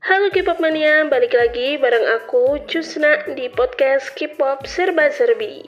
Halo 0.00 0.32
K-pop 0.32 0.64
mania, 0.64 1.04
balik 1.12 1.36
lagi 1.36 1.76
bareng 1.76 2.08
aku 2.16 2.64
Cusna 2.64 3.20
di 3.36 3.52
podcast 3.52 4.08
K-pop 4.16 4.64
Serba 4.64 5.12
Serbi. 5.12 5.60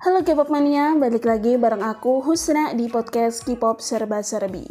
Halo 0.00 0.24
K-pop 0.24 0.48
mania, 0.48 0.96
balik 0.96 1.28
lagi 1.28 1.60
bareng 1.60 1.84
aku 1.84 2.24
Husna 2.24 2.72
di 2.72 2.88
podcast 2.88 3.44
K-pop 3.44 3.84
Serba 3.84 4.24
Serbi. 4.24 4.64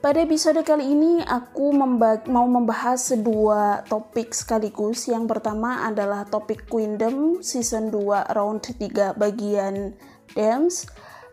Pada 0.00 0.24
episode 0.24 0.64
kali 0.64 0.88
ini 0.88 1.20
aku 1.20 1.68
memba 1.76 2.24
mau 2.32 2.48
membahas 2.48 3.12
dua 3.20 3.84
topik 3.92 4.32
sekaligus. 4.32 5.04
Yang 5.12 5.36
pertama 5.36 5.84
adalah 5.84 6.24
topik 6.24 6.64
Queendom 6.64 7.44
season 7.44 7.92
2 7.92 8.32
round 8.32 8.64
3 8.64 9.20
bagian 9.20 9.92
dance 10.32 10.88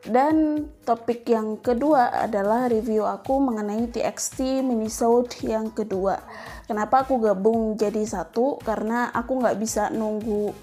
dan 0.07 0.63
topik 0.88 1.27
yang 1.27 1.59
kedua 1.59 2.23
adalah 2.23 2.71
review 2.71 3.04
aku 3.04 3.36
mengenai 3.43 3.91
TXT 3.91 4.63
minisode 4.63 5.36
yang 5.43 5.76
kedua. 5.76 6.23
Kenapa 6.63 7.03
aku 7.03 7.20
gabung 7.20 7.76
jadi 7.76 8.07
satu? 8.07 8.63
Karena 8.63 9.12
aku 9.12 9.43
nggak 9.43 9.59
bisa 9.59 9.91
nunggu 9.91 10.55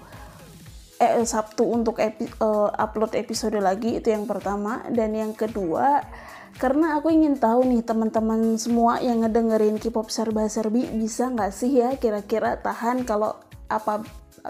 eh, 0.97 1.21
Sabtu 1.21 1.69
untuk 1.69 2.01
epi, 2.01 2.25
uh, 2.41 2.73
upload 2.73 3.13
episode 3.13 3.61
lagi 3.61 4.01
itu 4.01 4.09
yang 4.09 4.25
pertama 4.25 4.81
dan 4.89 5.13
yang 5.13 5.37
kedua 5.37 6.01
karena 6.57 6.97
aku 6.97 7.13
ingin 7.13 7.37
tahu 7.37 7.69
nih 7.69 7.85
teman-teman 7.85 8.57
semua 8.57 8.97
yang 8.97 9.21
ngedengerin 9.21 9.77
K-pop 9.77 10.09
serba 10.09 10.49
serbi 10.49 10.89
bisa 10.89 11.29
nggak 11.29 11.53
sih 11.53 11.85
ya 11.85 11.93
kira-kira 12.01 12.57
tahan 12.57 13.05
kalau 13.05 13.37
apa 13.69 14.01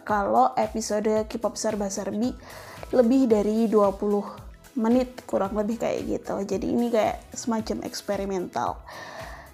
kalau 0.07 0.55
episode 0.55 1.27
K-pop 1.27 1.59
serba 1.59 1.91
serbi 1.91 2.31
lebih 2.95 3.27
dari 3.27 3.67
20 3.67 4.46
menit 4.77 5.25
kurang 5.25 5.57
lebih 5.57 5.81
kayak 5.81 6.05
gitu. 6.05 6.37
Jadi 6.45 6.65
ini 6.69 6.93
kayak 6.93 7.33
semacam 7.33 7.83
eksperimental. 7.83 8.77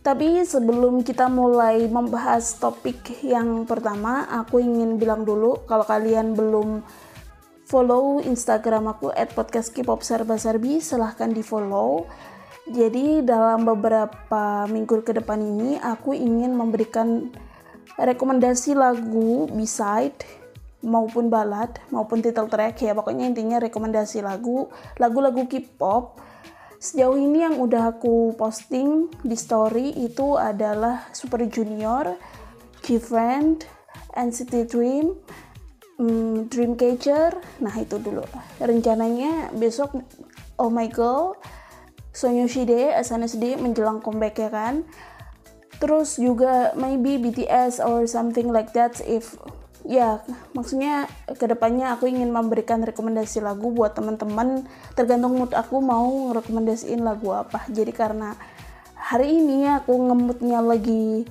Tapi 0.04 0.44
sebelum 0.44 1.00
kita 1.08 1.32
mulai 1.32 1.88
membahas 1.88 2.60
topik 2.60 3.24
yang 3.24 3.64
pertama 3.64 4.28
aku 4.28 4.60
ingin 4.60 5.00
bilang 5.00 5.24
dulu 5.24 5.64
kalau 5.64 5.88
kalian 5.88 6.36
belum 6.36 6.84
follow 7.64 8.20
Instagram 8.20 8.92
aku 8.92 9.16
at 9.16 9.32
podcast 9.32 9.72
K-pop 9.72 10.04
serba 10.04 10.36
serbi 10.36 10.84
silahkan 10.84 11.32
di 11.32 11.40
follow 11.40 12.04
jadi 12.68 13.24
dalam 13.24 13.64
beberapa 13.64 14.68
minggu 14.68 15.04
ke 15.04 15.16
depan 15.16 15.40
ini 15.40 15.80
aku 15.80 16.16
ingin 16.16 16.56
memberikan 16.56 17.32
rekomendasi 18.00 18.76
lagu 18.76 19.48
beside 19.52 20.16
maupun 20.84 21.32
balad 21.32 21.80
maupun 21.90 22.20
title 22.20 22.52
track 22.52 22.84
ya 22.84 22.92
pokoknya 22.92 23.32
intinya 23.32 23.58
rekomendasi 23.64 24.20
lagu 24.20 24.68
lagu-lagu 25.00 25.48
K-pop 25.48 26.20
sejauh 26.84 27.16
ini 27.16 27.48
yang 27.48 27.64
udah 27.64 27.96
aku 27.96 28.36
posting 28.36 29.08
di 29.24 29.40
story 29.40 29.96
itu 30.04 30.36
adalah 30.36 31.08
Super 31.16 31.48
Junior, 31.48 32.20
G-Friend, 32.84 33.64
NCT 34.12 34.68
Dream, 34.68 35.16
um, 35.96 36.44
Dreamcatcher. 36.52 37.40
Nah 37.64 37.76
itu 37.80 37.96
dulu. 38.04 38.28
Rencananya 38.60 39.56
besok 39.56 39.96
Oh 40.60 40.68
My 40.68 40.92
Girl, 40.92 41.40
Sonyoshide, 42.12 43.00
SNSD 43.00 43.56
menjelang 43.64 44.04
comeback 44.04 44.44
ya 44.44 44.52
kan. 44.52 44.84
Terus 45.80 46.20
juga 46.20 46.76
maybe 46.76 47.16
BTS 47.16 47.80
or 47.80 48.04
something 48.12 48.52
like 48.52 48.76
that 48.76 49.00
if 49.08 49.40
ya 49.84 50.24
maksudnya 50.56 51.12
ke 51.28 51.46
depannya 51.48 51.96
aku 51.96 52.08
ingin 52.08 52.32
memberikan 52.32 52.84
rekomendasi 52.84 53.44
lagu 53.44 53.72
buat 53.72 53.96
teman-teman. 53.96 54.68
Tergantung 54.96 55.36
mood 55.36 55.52
aku 55.52 55.84
mau 55.84 56.32
rekomendasiin 56.32 57.04
lagu 57.04 57.36
apa. 57.36 57.68
Jadi 57.68 57.92
karena 57.92 58.36
hari 58.96 59.44
ini 59.44 59.68
aku 59.68 59.92
ngemutnya 59.94 60.64
lagi 60.64 61.28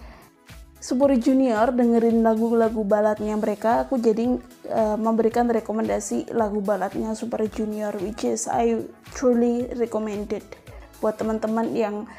Super 0.83 1.15
Junior 1.15 1.71
dengerin 1.71 2.27
lagu-lagu 2.27 2.83
baladnya 2.83 3.39
mereka 3.39 3.87
aku 3.87 4.03
jadi 4.03 4.35
uh, 4.67 4.99
memberikan 4.99 5.47
rekomendasi 5.47 6.35
lagu 6.35 6.59
baladnya 6.59 7.15
Super 7.15 7.47
Junior 7.47 7.95
which 8.03 8.27
is 8.27 8.51
I 8.51 8.83
truly 9.15 9.71
recommended 9.79 10.43
buat 10.99 11.23
teman-teman 11.23 11.71
yang 11.79 12.11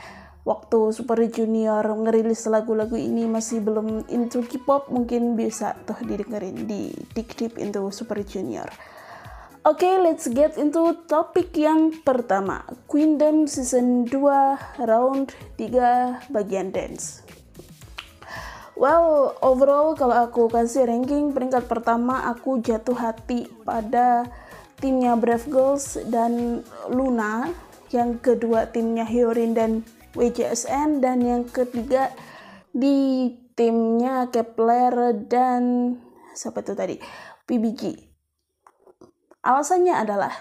waktu 0.43 0.91
Super 0.91 1.23
Junior 1.31 1.83
ngerilis 1.87 2.43
lagu-lagu 2.51 2.99
ini 2.99 3.23
masih 3.27 3.63
belum 3.63 4.07
into 4.11 4.43
K-pop 4.43 4.91
mungkin 4.91 5.39
bisa 5.39 5.75
tuh 5.87 5.99
didengerin 6.03 6.67
di 6.67 6.91
Dig 7.15 7.31
Deep 7.35 7.55
into 7.59 7.87
Super 7.95 8.19
Junior. 8.23 8.67
Oke, 9.63 9.87
okay, 9.87 9.95
let's 9.95 10.27
get 10.27 10.59
into 10.59 10.91
topik 11.07 11.55
yang 11.55 11.95
pertama. 12.03 12.67
Queendom 12.91 13.47
Season 13.47 14.03
2 14.03 14.83
Round 14.83 15.31
3 15.55 16.27
bagian 16.35 16.75
dance. 16.75 17.23
Well, 18.75 19.39
overall 19.39 19.95
kalau 19.95 20.27
aku 20.27 20.51
kasih 20.51 20.91
ranking 20.91 21.31
peringkat 21.31 21.71
pertama 21.71 22.27
aku 22.27 22.59
jatuh 22.59 22.97
hati 22.97 23.47
pada 23.63 24.27
timnya 24.83 25.15
Brave 25.15 25.47
Girls 25.47 25.95
dan 26.11 26.65
Luna. 26.91 27.47
Yang 27.87 28.19
kedua 28.19 28.67
timnya 28.67 29.07
Hyorin 29.07 29.55
dan 29.55 29.87
WJSN 30.13 31.01
dan 31.01 31.21
yang 31.21 31.43
ketiga 31.49 32.13
di 32.73 33.29
timnya 33.53 34.29
Kepler 34.29 35.25
dan 35.29 35.95
siapa 36.33 36.65
itu 36.65 36.73
tadi? 36.73 36.95
PBG 37.43 38.13
alasannya 39.43 39.93
adalah 39.93 40.31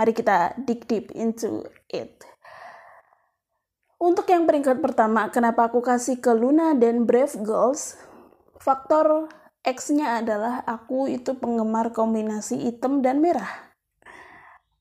mari 0.00 0.16
kita 0.16 0.56
dig 0.64 0.88
deep 0.88 1.12
into 1.12 1.68
it. 1.92 2.24
Untuk 4.02 4.26
yang 4.26 4.50
peringkat 4.50 4.82
pertama 4.82 5.30
kenapa 5.30 5.70
aku 5.70 5.78
kasih 5.78 6.18
ke 6.18 6.34
Luna 6.34 6.74
dan 6.74 7.06
Brave 7.06 7.38
Girls? 7.44 7.94
Faktor 8.58 9.30
X-nya 9.62 10.18
adalah 10.18 10.66
aku 10.66 11.06
itu 11.06 11.38
penggemar 11.38 11.94
kombinasi 11.94 12.66
hitam 12.66 12.98
dan 12.98 13.22
merah. 13.22 13.70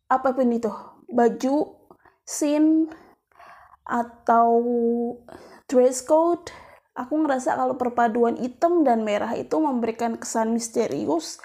Apa 0.10 0.34
pun 0.34 0.50
itu 0.50 0.74
baju 1.06 1.78
scene 2.26 2.90
atau 3.86 4.50
dress 5.66 6.06
code. 6.06 6.52
Aku 6.92 7.16
ngerasa 7.24 7.56
kalau 7.56 7.80
perpaduan 7.80 8.36
hitam 8.36 8.84
dan 8.84 9.08
merah 9.08 9.32
itu 9.34 9.56
memberikan 9.58 10.20
kesan 10.20 10.52
misterius 10.52 11.40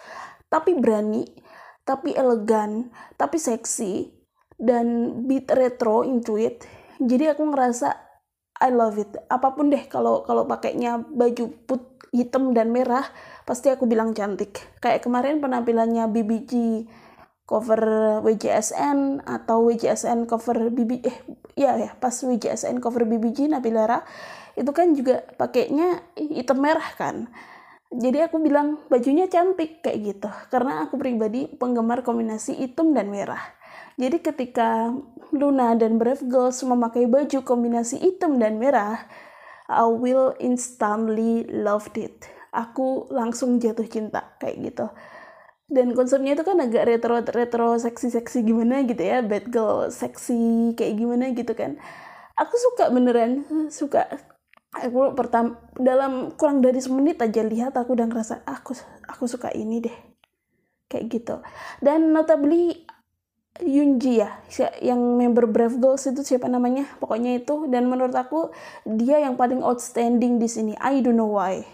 tapi 0.50 0.74
berani 0.78 1.26
tapi 1.86 2.14
elegan 2.18 2.90
tapi 3.14 3.38
seksi 3.38 4.10
dan 4.58 5.22
beat 5.30 5.46
retro 5.54 6.02
into 6.02 6.34
it 6.34 6.66
jadi 7.02 7.36
aku 7.36 7.52
ngerasa 7.52 8.06
I 8.56 8.72
love 8.72 8.96
it. 8.96 9.12
Apa 9.28 9.52
pun 9.52 9.68
deh 9.68 9.84
kalau 9.84 10.24
kalau 10.24 10.48
pakainya 10.48 11.04
baju 11.04 11.52
put 11.68 12.00
hitam 12.08 12.56
dan 12.56 12.72
merah 12.72 13.04
pasti 13.44 13.68
aku 13.68 13.84
bilang 13.84 14.16
cantik. 14.16 14.64
Kayak 14.80 15.04
kemarin 15.04 15.44
penampilannya 15.44 16.08
BBG 16.08 16.52
cover 17.46 17.80
WJSN 18.26 19.22
atau 19.22 19.70
WJSN 19.70 20.26
cover 20.26 20.68
BB 20.74 21.06
eh 21.06 21.16
ya 21.54 21.78
ya 21.78 21.94
pas 21.96 22.12
WJSN 22.12 22.82
cover 22.82 23.06
BBG 23.06 23.46
Nabilara 23.48 24.02
itu 24.58 24.70
kan 24.74 24.92
juga 24.92 25.22
pakainya 25.38 26.02
hitam 26.18 26.58
merah 26.58 26.90
kan. 26.98 27.30
Jadi 27.86 28.18
aku 28.18 28.42
bilang 28.42 28.82
bajunya 28.90 29.30
cantik 29.30 29.78
kayak 29.78 29.98
gitu. 30.02 30.28
Karena 30.50 30.84
aku 30.84 30.98
pribadi 30.98 31.46
penggemar 31.46 32.02
kombinasi 32.02 32.58
hitam 32.58 32.90
dan 32.90 33.14
merah. 33.14 33.40
Jadi 33.94 34.20
ketika 34.20 34.90
Luna 35.30 35.72
dan 35.78 35.96
Brave 35.96 36.26
Girls 36.26 36.60
memakai 36.66 37.06
baju 37.06 37.46
kombinasi 37.46 38.02
hitam 38.02 38.42
dan 38.42 38.58
merah 38.58 39.06
I 39.70 39.86
will 39.86 40.34
instantly 40.42 41.46
loved 41.46 41.94
it. 41.94 42.26
Aku 42.50 43.06
langsung 43.12 43.62
jatuh 43.62 43.86
cinta 43.86 44.34
kayak 44.42 44.72
gitu 44.72 44.88
dan 45.66 45.98
konsepnya 45.98 46.38
itu 46.38 46.46
kan 46.46 46.62
agak 46.62 46.86
retro 46.86 47.18
retro 47.26 47.74
seksi 47.74 48.14
seksi 48.14 48.46
gimana 48.46 48.86
gitu 48.86 49.02
ya 49.02 49.18
bad 49.26 49.50
girl 49.50 49.90
seksi 49.90 50.72
kayak 50.78 50.94
gimana 50.94 51.34
gitu 51.34 51.52
kan. 51.58 51.74
Aku 52.38 52.54
suka 52.54 52.92
beneran 52.94 53.42
suka. 53.72 54.06
Aku 54.76 55.16
pertama 55.16 55.58
dalam 55.74 56.36
kurang 56.36 56.60
dari 56.62 56.78
semenit 56.78 57.18
aja 57.18 57.42
lihat 57.42 57.74
aku 57.74 57.96
udah 57.96 58.06
ngerasa 58.06 58.44
aku 58.46 58.78
aku 59.10 59.24
suka 59.26 59.50
ini 59.58 59.82
deh. 59.82 59.96
Kayak 60.86 61.04
gitu. 61.10 61.36
Dan 61.82 62.14
notably 62.14 62.86
Yunji 63.56 64.20
ya 64.20 64.36
yang 64.84 65.00
member 65.16 65.48
Brave 65.48 65.80
Girls 65.80 66.06
itu 66.06 66.22
siapa 66.22 66.46
namanya? 66.46 66.86
Pokoknya 67.02 67.42
itu. 67.42 67.66
Dan 67.66 67.90
menurut 67.90 68.14
aku 68.14 68.54
dia 68.86 69.18
yang 69.18 69.34
paling 69.34 69.64
outstanding 69.66 70.38
di 70.38 70.46
sini. 70.46 70.78
I 70.78 71.02
don't 71.02 71.18
know 71.18 71.34
why 71.34 71.66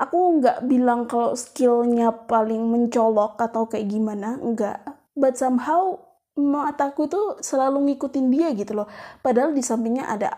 aku 0.00 0.42
nggak 0.42 0.66
bilang 0.66 1.06
kalau 1.06 1.38
skillnya 1.38 2.10
paling 2.26 2.66
mencolok 2.66 3.38
atau 3.38 3.70
kayak 3.70 3.90
gimana 3.90 4.38
enggak 4.42 4.82
but 5.14 5.38
somehow 5.38 5.94
mataku 6.34 7.06
tuh 7.06 7.38
selalu 7.38 7.94
ngikutin 7.94 8.26
dia 8.30 8.50
gitu 8.58 8.74
loh. 8.74 8.88
Padahal 9.22 9.54
di 9.54 9.62
sampingnya 9.62 10.10
ada 10.10 10.34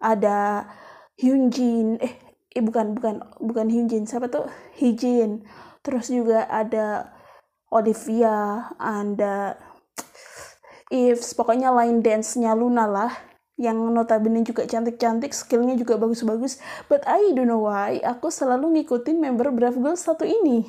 ada 0.00 0.64
Hyunjin 1.18 1.98
eh 2.00 2.14
eh 2.54 2.62
bukan 2.62 2.96
bukan 2.96 3.14
bukan 3.42 3.66
Hyunjin 3.68 4.06
siapa 4.06 4.30
tuh? 4.30 4.46
Hijin 4.78 5.44
terus 5.82 6.08
juga 6.08 6.46
ada 6.48 7.10
Olivia 7.74 8.70
ada 8.78 9.58
If 10.90 11.22
pokoknya 11.38 11.70
line 11.70 12.02
dance-nya 12.02 12.50
Luna 12.58 12.82
lah 12.90 13.12
yang 13.60 13.76
notabene 13.92 14.40
juga 14.40 14.64
cantik-cantik, 14.64 15.36
skillnya 15.36 15.76
juga 15.76 16.00
bagus-bagus. 16.00 16.56
But 16.88 17.04
I 17.04 17.36
don't 17.36 17.44
know 17.44 17.68
why, 17.68 18.00
aku 18.00 18.32
selalu 18.32 18.80
ngikutin 18.80 19.20
member 19.20 19.52
Brave 19.52 19.76
Girls 19.76 20.00
satu 20.00 20.24
ini. 20.24 20.64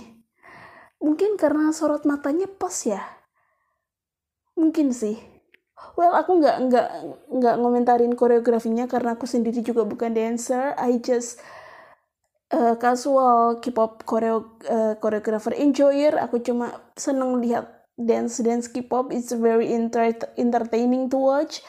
Mungkin 1.00 1.40
karena 1.40 1.72
sorot 1.72 2.04
matanya 2.04 2.52
pas 2.52 2.76
ya. 2.84 3.00
Mungkin 4.60 4.92
sih. 4.92 5.16
Well, 5.96 6.14
aku 6.14 6.44
nggak 6.44 6.58
nggak 6.68 6.88
nggak 7.32 7.56
ngomentarin 7.58 8.14
koreografinya 8.14 8.86
karena 8.86 9.16
aku 9.16 9.26
sendiri 9.26 9.64
juga 9.64 9.88
bukan 9.88 10.14
dancer. 10.14 10.76
I 10.78 11.02
just 11.02 11.42
uh, 12.54 12.78
casual 12.78 13.64
K-pop 13.64 14.04
koreo 14.06 14.62
uh, 14.68 14.94
choreographer 15.02 15.56
enjoyer. 15.58 16.20
Aku 16.22 16.44
cuma 16.44 16.76
seneng 16.94 17.42
lihat 17.42 17.88
dance 17.98 18.44
dance 18.46 18.70
K-pop. 18.70 19.10
It's 19.10 19.34
very 19.34 19.74
entertaining 20.38 21.10
to 21.10 21.18
watch 21.18 21.66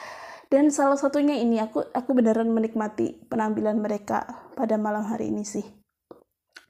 dan 0.53 0.69
salah 0.69 1.01
satunya 1.01 1.41
ini 1.41 1.57
aku 1.65 1.89
aku 1.97 2.13
beneran 2.13 2.53
menikmati 2.53 3.25
penampilan 3.33 3.81
mereka 3.81 4.53
pada 4.53 4.77
malam 4.77 5.09
hari 5.09 5.33
ini 5.33 5.49
sih. 5.49 5.65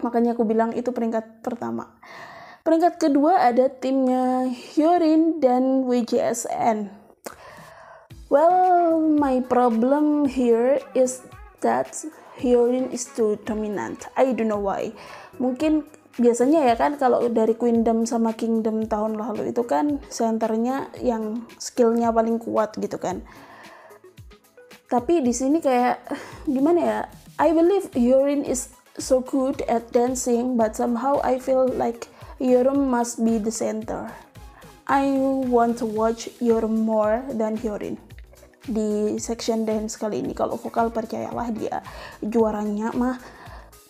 Makanya 0.07 0.39
aku 0.39 0.47
bilang 0.47 0.71
itu 0.79 0.95
peringkat 0.95 1.43
pertama. 1.43 1.99
Peringkat 2.63 3.03
kedua 3.03 3.43
ada 3.43 3.67
timnya 3.67 4.47
Hyorin 4.47 5.43
dan 5.43 5.83
WJSN 5.83 7.03
well 8.33 8.97
my 8.97 9.45
problem 9.45 10.25
here 10.25 10.81
is 10.97 11.21
that 11.61 11.93
Hyorin 12.41 12.89
is 12.89 13.05
too 13.13 13.37
dominant. 13.45 14.09
I 14.17 14.33
don't 14.33 14.49
know 14.49 14.65
why. 14.65 14.97
Mungkin 15.37 15.85
biasanya 16.17 16.65
ya 16.65 16.75
kan 16.81 16.97
kalau 16.97 17.21
dari 17.29 17.53
Queendom 17.53 18.09
sama 18.09 18.33
Kingdom 18.33 18.89
tahun 18.89 19.21
lalu 19.21 19.53
itu 19.53 19.69
kan 19.69 20.01
senternya 20.09 20.89
yang 21.05 21.45
skillnya 21.61 22.09
paling 22.09 22.41
kuat 22.41 22.73
gitu 22.81 22.97
kan 22.97 23.21
tapi 24.93 25.25
di 25.25 25.33
sini 25.33 25.65
kayak 25.65 26.05
gimana 26.45 26.81
ya? 26.85 27.01
I 27.41 27.57
believe 27.57 27.89
Yorin 27.97 28.45
is 28.45 28.77
so 29.01 29.25
good 29.25 29.65
at 29.65 29.89
dancing 29.89 30.61
but 30.61 30.77
somehow 30.77 31.17
I 31.25 31.41
feel 31.41 31.65
like 31.65 32.13
Yorin 32.37 32.93
must 32.93 33.25
be 33.25 33.41
the 33.41 33.49
center. 33.49 34.13
I 34.85 35.09
want 35.49 35.81
to 35.81 35.89
watch 35.89 36.29
Yorin 36.45 36.85
more 36.85 37.25
than 37.33 37.57
Yorin 37.65 37.97
di 38.69 39.17
section 39.17 39.65
dance 39.65 39.97
kali 39.97 40.21
ini. 40.21 40.37
Kalau 40.37 40.61
vokal 40.61 40.93
percayalah 40.93 41.49
dia. 41.57 41.81
Juaranya 42.21 42.93
mah. 42.93 43.17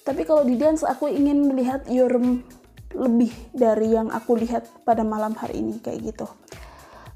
Tapi 0.06 0.22
kalau 0.22 0.46
di 0.46 0.54
dance 0.54 0.86
aku 0.86 1.10
ingin 1.10 1.50
melihat 1.50 1.82
Yorim 1.90 2.46
lebih 2.94 3.34
dari 3.50 3.90
yang 3.90 4.06
aku 4.14 4.38
lihat 4.38 4.70
pada 4.86 5.02
malam 5.02 5.34
hari 5.34 5.66
ini. 5.66 5.82
Kayak 5.82 6.14
gitu 6.14 6.30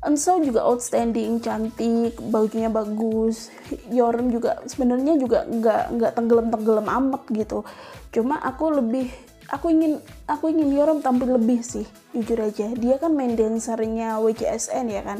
Enso 0.06 0.38
juga 0.38 0.62
outstanding, 0.62 1.42
cantik, 1.42 2.14
bajunya 2.30 2.70
bagus. 2.70 3.50
Yorem 3.90 4.30
juga 4.30 4.62
sebenarnya 4.62 5.18
juga 5.18 5.42
nggak 5.42 5.82
nggak 5.98 6.12
tenggelam 6.14 6.46
tenggelam 6.46 6.86
amat 6.86 7.26
gitu. 7.34 7.66
Cuma 8.14 8.38
aku 8.38 8.70
lebih 8.70 9.10
aku 9.50 9.74
ingin 9.74 9.98
aku 10.30 10.54
ingin 10.54 10.70
Yorem 10.70 11.02
tampil 11.02 11.34
lebih 11.34 11.58
sih 11.66 11.82
jujur 12.14 12.38
aja. 12.38 12.70
Dia 12.78 13.02
kan 13.02 13.18
main 13.18 13.34
dancernya 13.34 14.22
WJSN 14.22 14.86
ya 14.94 15.02
kan. 15.02 15.18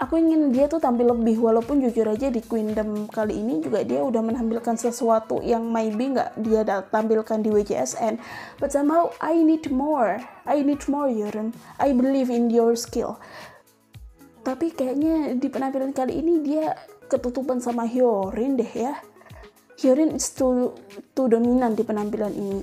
Aku 0.00 0.16
ingin 0.16 0.48
dia 0.48 0.64
tuh 0.64 0.80
tampil 0.80 1.12
lebih 1.12 1.36
walaupun 1.38 1.84
jujur 1.84 2.08
aja 2.08 2.32
di 2.32 2.40
Queendom 2.40 3.04
kali 3.12 3.36
ini 3.36 3.60
juga 3.60 3.84
dia 3.84 4.00
udah 4.00 4.24
menampilkan 4.24 4.80
sesuatu 4.80 5.44
yang 5.44 5.68
maybe 5.68 6.16
nggak 6.16 6.40
dia 6.40 6.64
tampilkan 6.88 7.44
di 7.44 7.52
WJSN. 7.52 8.16
But 8.58 8.72
somehow 8.72 9.12
I 9.22 9.38
need 9.44 9.68
more. 9.68 10.18
I 10.48 10.64
need 10.64 10.82
more 10.88 11.06
Yorem. 11.06 11.52
I 11.76 11.92
believe 11.92 12.32
in 12.32 12.48
your 12.50 12.74
skill 12.74 13.20
tapi 14.40 14.72
kayaknya 14.72 15.36
di 15.36 15.48
penampilan 15.52 15.92
kali 15.92 16.20
ini 16.20 16.40
dia 16.40 16.72
ketutupan 17.10 17.58
sama 17.58 17.84
Hyorin 17.84 18.56
deh 18.56 18.72
ya. 18.72 18.96
Hyorin 19.80 20.12
is 20.16 20.30
too, 20.36 20.76
too 21.16 21.26
dominan 21.26 21.74
di 21.74 21.82
penampilan 21.82 22.32
ini. 22.32 22.62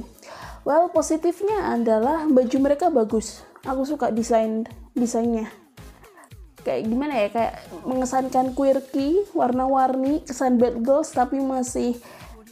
Well 0.64 0.92
positifnya 0.92 1.74
adalah 1.74 2.28
baju 2.28 2.58
mereka 2.60 2.92
bagus. 2.92 3.44
Aku 3.66 3.84
suka 3.84 4.14
desain 4.14 4.68
desainnya. 4.94 5.50
Kayak 6.62 6.82
gimana 6.92 7.14
ya 7.16 7.28
kayak 7.32 7.54
mengesankan 7.88 8.52
quirky 8.52 9.24
warna-warni 9.32 10.28
kesan 10.28 10.60
bad 10.60 10.84
girls 10.84 11.16
tapi 11.16 11.40
masih 11.40 11.96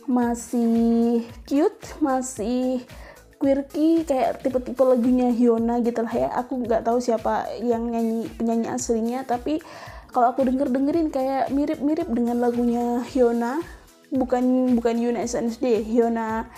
masih 0.08 1.26
cute 1.44 1.82
masih 2.00 2.86
quirky 3.46 4.02
kayak 4.10 4.42
tipe-tipe 4.42 4.82
lagunya 4.82 5.30
Hyuna 5.30 5.78
gitu 5.86 6.02
lah 6.02 6.10
ya. 6.10 6.30
Aku 6.42 6.66
nggak 6.66 6.82
tahu 6.82 6.98
siapa 6.98 7.46
yang 7.62 7.94
nyanyi 7.94 8.26
penyanyi 8.34 8.74
aslinya 8.74 9.22
tapi 9.22 9.62
kalau 10.10 10.34
aku 10.34 10.50
denger 10.50 10.74
dengerin 10.74 11.14
kayak 11.14 11.54
mirip-mirip 11.54 12.10
dengan 12.10 12.42
lagunya 12.42 13.06
Hyuna. 13.06 13.62
Bukan 14.10 14.74
bukan 14.74 14.98
Hyuna 14.98 15.22
SNSD 15.22 15.86
Hyuna 15.86 16.50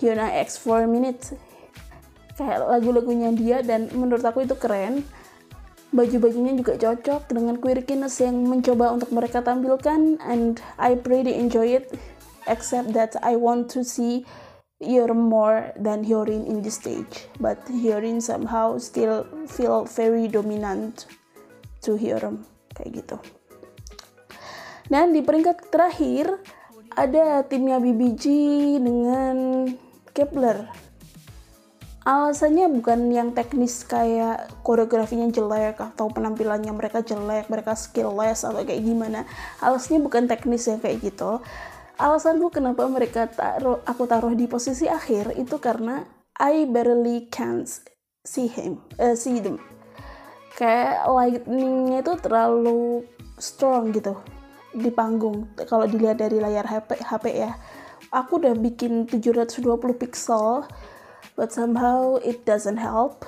Hyuna 0.00 0.32
X 0.40 0.64
4 0.64 0.88
Minutes 0.88 1.36
kayak 2.40 2.64
lagu-lagunya 2.64 3.30
dia 3.36 3.60
dan 3.60 3.92
menurut 3.92 4.24
aku 4.24 4.48
itu 4.48 4.56
keren. 4.56 5.04
Baju-bajunya 5.92 6.56
juga 6.56 6.74
cocok 6.80 7.30
dengan 7.30 7.60
quirkiness 7.60 8.18
yang 8.24 8.48
mencoba 8.48 8.96
untuk 8.96 9.12
mereka 9.12 9.44
tampilkan 9.44 10.18
and 10.24 10.58
I 10.80 10.96
pretty 10.96 11.36
enjoy 11.36 11.78
it 11.78 11.92
except 12.48 12.96
that 12.96 13.14
I 13.20 13.36
want 13.36 13.68
to 13.76 13.84
see 13.84 14.24
you're 14.80 15.14
more 15.14 15.70
than 15.78 16.02
Hyorin 16.02 16.46
in 16.46 16.62
this 16.62 16.76
stage, 16.80 17.30
but 17.38 17.62
Hyorin 17.70 18.18
somehow 18.20 18.78
still 18.78 19.26
feel 19.46 19.84
very 19.86 20.26
dominant 20.26 21.06
to 21.86 21.94
Hyorin 21.94 22.42
kayak 22.74 23.04
gitu. 23.04 23.16
Dan 24.90 25.16
di 25.16 25.24
peringkat 25.24 25.72
terakhir 25.72 26.42
ada 26.94 27.42
timnya 27.46 27.80
BBG 27.80 28.24
dengan 28.82 29.66
Kepler. 30.12 30.68
Alasannya 32.04 32.68
bukan 32.68 33.08
yang 33.08 33.32
teknis 33.32 33.80
kayak 33.88 34.52
koreografinya 34.60 35.24
jelek 35.32 35.80
atau 35.80 36.12
penampilannya 36.12 36.68
mereka 36.76 37.00
jelek, 37.00 37.48
mereka 37.48 37.72
skillless 37.72 38.44
atau 38.44 38.60
kayak 38.60 38.84
gimana. 38.84 39.24
Alasannya 39.64 40.04
bukan 40.04 40.28
teknis 40.28 40.68
yang 40.68 40.84
kayak 40.84 41.00
gitu 41.00 41.40
alasanku 41.98 42.50
kenapa 42.50 42.86
mereka 42.90 43.30
taruh 43.30 43.78
aku 43.86 44.04
taruh 44.10 44.34
di 44.34 44.50
posisi 44.50 44.90
akhir 44.90 45.38
itu 45.38 45.58
karena 45.62 46.02
I 46.34 46.66
barely 46.66 47.30
can't 47.30 47.70
see 48.26 48.50
him 48.50 48.82
uh, 48.98 49.14
see 49.14 49.38
them. 49.38 49.62
Kayak 50.54 51.06
lightningnya 51.10 52.02
itu 52.02 52.14
terlalu 52.18 53.06
strong 53.38 53.94
gitu 53.94 54.18
di 54.74 54.90
panggung. 54.90 55.50
Kalau 55.66 55.86
dilihat 55.86 56.18
dari 56.18 56.42
layar 56.42 56.66
HP 56.66 56.98
HP 56.98 57.24
ya 57.30 57.54
aku 58.10 58.42
udah 58.42 58.54
bikin 58.58 59.06
720 59.06 59.54
pixel 59.98 60.66
but 61.38 61.50
somehow 61.54 62.18
it 62.22 62.42
doesn't 62.42 62.78
help. 62.78 63.22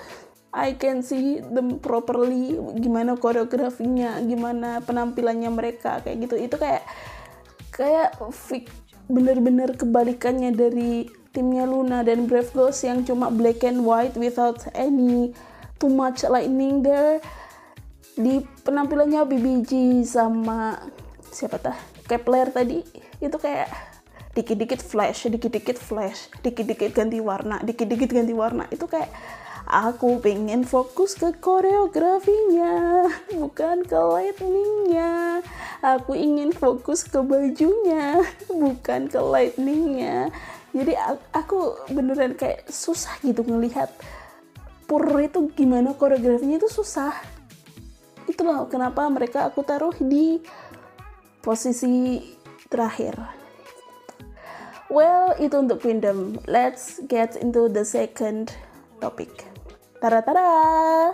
I 0.56 0.72
can 0.72 1.04
see 1.04 1.38
them 1.42 1.84
properly 1.84 2.56
gimana 2.80 3.20
koreografinya 3.20 4.16
gimana 4.24 4.80
penampilannya 4.82 5.50
mereka 5.52 6.02
kayak 6.02 6.26
gitu. 6.26 6.34
Itu 6.40 6.56
kayak 6.58 6.82
kayak 7.76 8.16
bener-bener 9.06 9.76
kebalikannya 9.76 10.50
dari 10.56 11.06
timnya 11.36 11.68
Luna 11.68 12.00
dan 12.00 12.24
Brave 12.24 12.48
Girls 12.56 12.80
yang 12.80 13.04
cuma 13.04 13.28
black 13.28 13.60
and 13.62 13.84
white 13.84 14.16
without 14.16 14.64
any 14.72 15.36
too 15.76 15.92
much 15.92 16.24
lightning 16.24 16.80
there. 16.80 17.20
Di 18.16 18.40
penampilannya 18.64 19.28
BBG 19.28 20.00
sama 20.08 20.80
siapa 21.28 21.60
tah? 21.60 21.76
Kepler 22.08 22.48
tadi 22.48 22.80
itu 23.20 23.36
kayak 23.36 23.68
dikit-dikit 24.32 24.80
flash, 24.80 25.28
dikit-dikit 25.28 25.76
flash, 25.76 26.32
dikit-dikit 26.40 26.96
ganti 26.96 27.20
warna, 27.20 27.60
dikit-dikit 27.60 28.08
ganti 28.08 28.32
warna. 28.32 28.64
Itu 28.72 28.88
kayak 28.88 29.12
Aku 29.66 30.22
pengen 30.22 30.62
fokus 30.62 31.18
ke 31.18 31.34
koreografinya, 31.42 33.02
bukan 33.34 33.82
ke 33.82 33.98
lightningnya. 33.98 35.42
Aku 35.82 36.14
ingin 36.14 36.54
fokus 36.54 37.02
ke 37.02 37.18
bajunya, 37.18 38.22
bukan 38.46 39.10
ke 39.10 39.18
lightningnya. 39.18 40.30
Jadi 40.70 40.94
aku 41.34 41.82
beneran 41.90 42.38
kayak 42.38 42.70
susah 42.70 43.18
gitu 43.26 43.42
ngelihat 43.42 43.90
pur 44.86 45.02
itu 45.18 45.50
gimana 45.58 45.98
koreografinya 45.98 46.62
itu 46.62 46.70
susah. 46.70 47.10
Itulah 48.30 48.70
kenapa 48.70 49.02
mereka 49.10 49.50
aku 49.50 49.66
taruh 49.66 49.94
di 49.98 50.38
posisi 51.42 52.22
terakhir. 52.70 53.18
Well, 54.86 55.34
itu 55.42 55.58
untuk 55.58 55.82
Kingdom. 55.82 56.38
Let's 56.46 57.02
get 57.10 57.34
into 57.34 57.66
the 57.66 57.82
second 57.82 58.54
topic. 59.02 59.55
Tara-tara. 60.06 61.10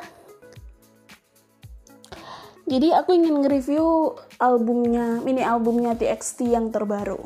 Jadi 2.69 2.93
aku 2.93 3.17
ingin 3.17 3.41
nge-review 3.41 4.13
albumnya, 4.37 5.17
mini 5.25 5.41
albumnya 5.41 5.97
TXT 5.97 6.53
yang 6.53 6.69
terbaru. 6.69 7.17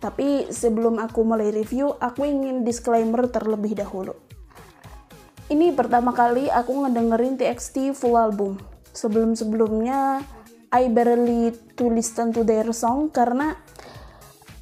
Tapi 0.00 0.48
sebelum 0.48 0.96
aku 0.96 1.28
mulai 1.28 1.52
review, 1.52 1.92
aku 2.00 2.24
ingin 2.24 2.64
disclaimer 2.64 3.28
terlebih 3.28 3.76
dahulu. 3.76 4.16
Ini 5.52 5.76
pertama 5.76 6.16
kali 6.16 6.48
aku 6.48 6.72
ngedengerin 6.80 7.36
TXT 7.36 7.92
full 7.92 8.16
album. 8.16 8.56
Sebelum-sebelumnya 8.96 10.24
I 10.72 10.88
barely 10.88 11.52
to 11.76 11.92
listen 11.92 12.32
to 12.32 12.48
their 12.48 12.72
song 12.72 13.12
karena 13.12 13.60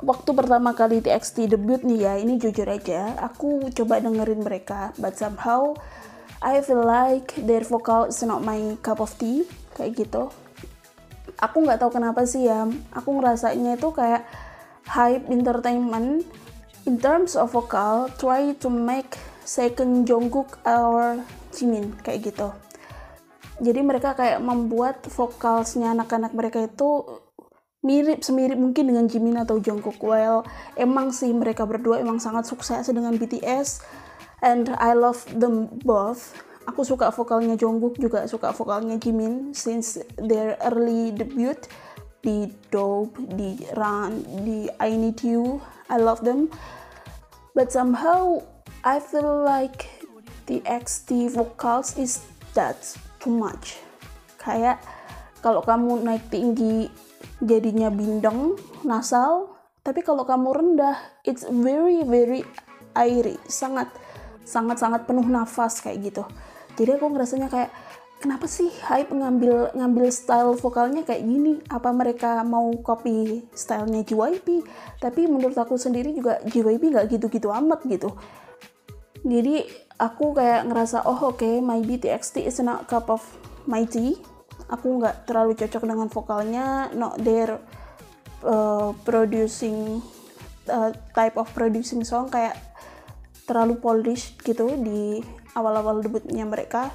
waktu 0.02 0.34
pertama 0.34 0.74
kali 0.74 1.06
TXT 1.06 1.54
debut 1.54 1.86
nih 1.86 2.02
ya 2.02 2.12
ini 2.18 2.34
jujur 2.34 2.66
aja 2.66 3.14
aku 3.22 3.70
coba 3.70 4.02
dengerin 4.02 4.44
mereka 4.44 4.92
but 4.98 5.16
somehow 5.16 5.72
I 6.44 6.60
feel 6.60 6.84
like 6.84 7.32
their 7.40 7.64
vocal 7.64 8.12
is 8.12 8.20
not 8.24 8.44
my 8.44 8.76
cup 8.84 9.00
of 9.00 9.12
tea 9.16 9.48
kayak 9.72 9.96
gitu. 9.96 10.28
Aku 11.40 11.64
nggak 11.64 11.80
tahu 11.80 11.96
kenapa 11.96 12.24
sih 12.28 12.48
ya. 12.48 12.68
Aku 12.92 13.16
ngerasanya 13.16 13.76
itu 13.76 13.88
kayak 13.92 14.24
hype 14.88 15.24
entertainment. 15.32 16.24
In 16.86 17.02
terms 17.02 17.34
of 17.34 17.50
vocal 17.50 18.12
try 18.14 18.54
to 18.62 18.68
make 18.70 19.18
second 19.42 20.06
Jungkook 20.06 20.60
or 20.62 21.18
Jimin 21.50 21.96
kayak 22.04 22.30
gitu. 22.30 22.48
Jadi 23.56 23.80
mereka 23.80 24.12
kayak 24.12 24.44
membuat 24.44 25.00
vokalsnya 25.08 25.96
anak-anak 25.96 26.36
mereka 26.36 26.68
itu 26.68 27.08
mirip 27.80 28.20
semirip 28.20 28.58
mungkin 28.58 28.92
dengan 28.92 29.06
Jimin 29.08 29.40
atau 29.40 29.56
Jungkook. 29.56 29.98
Well, 30.02 30.44
emang 30.76 31.14
sih 31.16 31.32
mereka 31.32 31.64
berdua 31.64 32.02
emang 32.02 32.20
sangat 32.20 32.44
sukses 32.44 32.86
dengan 32.92 33.16
BTS 33.16 33.80
and 34.42 34.72
I 34.76 34.92
love 34.92 35.24
them 35.32 35.68
both. 35.84 36.36
Aku 36.66 36.82
suka 36.82 37.14
vokalnya 37.14 37.54
Jungkook 37.54 37.94
juga 38.02 38.26
suka 38.26 38.50
vokalnya 38.50 38.98
Jimin 38.98 39.54
since 39.54 40.02
their 40.18 40.58
early 40.66 41.14
debut 41.14 41.56
di 42.26 42.50
Dope, 42.74 43.14
di 43.38 43.62
Run, 43.78 44.42
di 44.42 44.66
I 44.82 44.90
Need 44.98 45.22
You. 45.22 45.62
I 45.86 46.02
love 46.02 46.26
them. 46.26 46.50
But 47.54 47.70
somehow 47.70 48.42
I 48.82 48.98
feel 48.98 49.46
like 49.46 49.86
the 50.50 50.58
XT 50.66 51.38
vocals 51.38 51.94
is 51.94 52.26
that 52.58 52.82
too 53.22 53.30
much. 53.30 53.78
Kayak 54.42 54.82
kalau 55.38 55.62
kamu 55.62 56.02
naik 56.02 56.26
tinggi 56.34 56.90
jadinya 57.38 57.94
bindeng, 57.94 58.58
nasal. 58.82 59.54
Tapi 59.86 60.02
kalau 60.02 60.26
kamu 60.26 60.50
rendah, 60.50 60.98
it's 61.22 61.46
very 61.46 62.02
very 62.02 62.42
airy, 62.98 63.38
sangat 63.46 63.86
sangat 64.46 64.78
sangat 64.78 65.04
penuh 65.04 65.26
nafas 65.26 65.82
kayak 65.82 66.14
gitu. 66.14 66.22
Jadi 66.78 66.96
aku 66.96 67.10
ngerasanya 67.10 67.50
kayak 67.50 67.70
kenapa 68.22 68.46
sih 68.46 68.70
hype 68.86 69.10
ngambil 69.10 69.74
ngambil 69.74 70.06
style 70.14 70.54
vokalnya 70.54 71.02
kayak 71.02 71.26
gini? 71.26 71.58
Apa 71.66 71.90
mereka 71.90 72.40
mau 72.46 72.70
copy 72.80 73.44
stylenya 73.50 74.06
JYP? 74.06 74.62
Tapi 75.02 75.26
menurut 75.26 75.58
aku 75.58 75.74
sendiri 75.74 76.14
juga 76.14 76.38
JYP 76.46 76.94
nggak 76.94 77.06
gitu-gitu 77.10 77.50
amat 77.50 77.82
gitu. 77.90 78.14
Jadi 79.26 79.66
aku 79.98 80.38
kayak 80.38 80.70
ngerasa 80.70 81.02
oh 81.04 81.34
oke 81.34 81.42
okay, 81.42 81.58
my 81.58 81.82
BTXT 81.82 82.46
is 82.46 82.62
not 82.62 82.86
cup 82.86 83.10
of 83.10 83.20
my 83.66 83.82
tea 83.82 84.14
aku 84.66 84.98
nggak 84.98 85.26
terlalu 85.30 85.54
cocok 85.54 85.82
dengan 85.86 86.08
vokalnya 86.10 86.90
not 86.94 87.18
their 87.22 87.58
uh, 88.42 88.90
producing 89.06 90.02
uh, 90.66 90.90
type 91.14 91.38
of 91.38 91.46
producing 91.54 92.02
song 92.02 92.26
kayak 92.26 92.58
terlalu 93.46 93.78
polish 93.78 94.34
gitu 94.42 94.66
di 94.82 95.22
awal-awal 95.54 96.02
debutnya 96.02 96.44
mereka. 96.44 96.92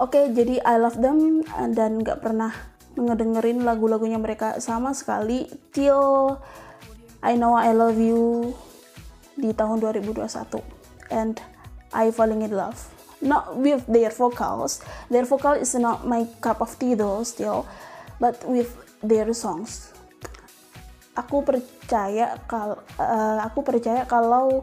Oke 0.00 0.18
okay, 0.18 0.24
jadi 0.32 0.64
I 0.64 0.80
love 0.80 0.98
them 0.98 1.44
dan 1.76 2.00
nggak 2.00 2.24
pernah 2.24 2.50
ngedengerin 2.98 3.62
lagu-lagunya 3.62 4.18
mereka 4.18 4.58
sama 4.58 4.96
sekali 4.96 5.46
till 5.70 6.34
I 7.22 7.38
know 7.38 7.54
I 7.54 7.70
love 7.76 7.98
you 7.98 8.54
di 9.38 9.54
tahun 9.54 9.78
2021 9.82 10.58
and 11.14 11.38
I 11.94 12.10
falling 12.10 12.42
in 12.42 12.54
love. 12.54 12.78
Not 13.18 13.58
with 13.58 13.82
their 13.90 14.14
vocals. 14.14 14.78
Their 15.10 15.26
vocal 15.26 15.58
is 15.58 15.74
not 15.74 16.06
my 16.06 16.30
cup 16.38 16.62
of 16.62 16.78
tea 16.78 16.94
though 16.94 17.26
still 17.26 17.66
but 18.22 18.38
with 18.46 18.70
their 19.02 19.30
songs 19.34 19.97
aku 21.18 21.42
percaya 21.42 22.38
kal 22.46 22.78
uh, 23.02 23.38
aku 23.42 23.66
percaya 23.66 24.06
kalau 24.06 24.62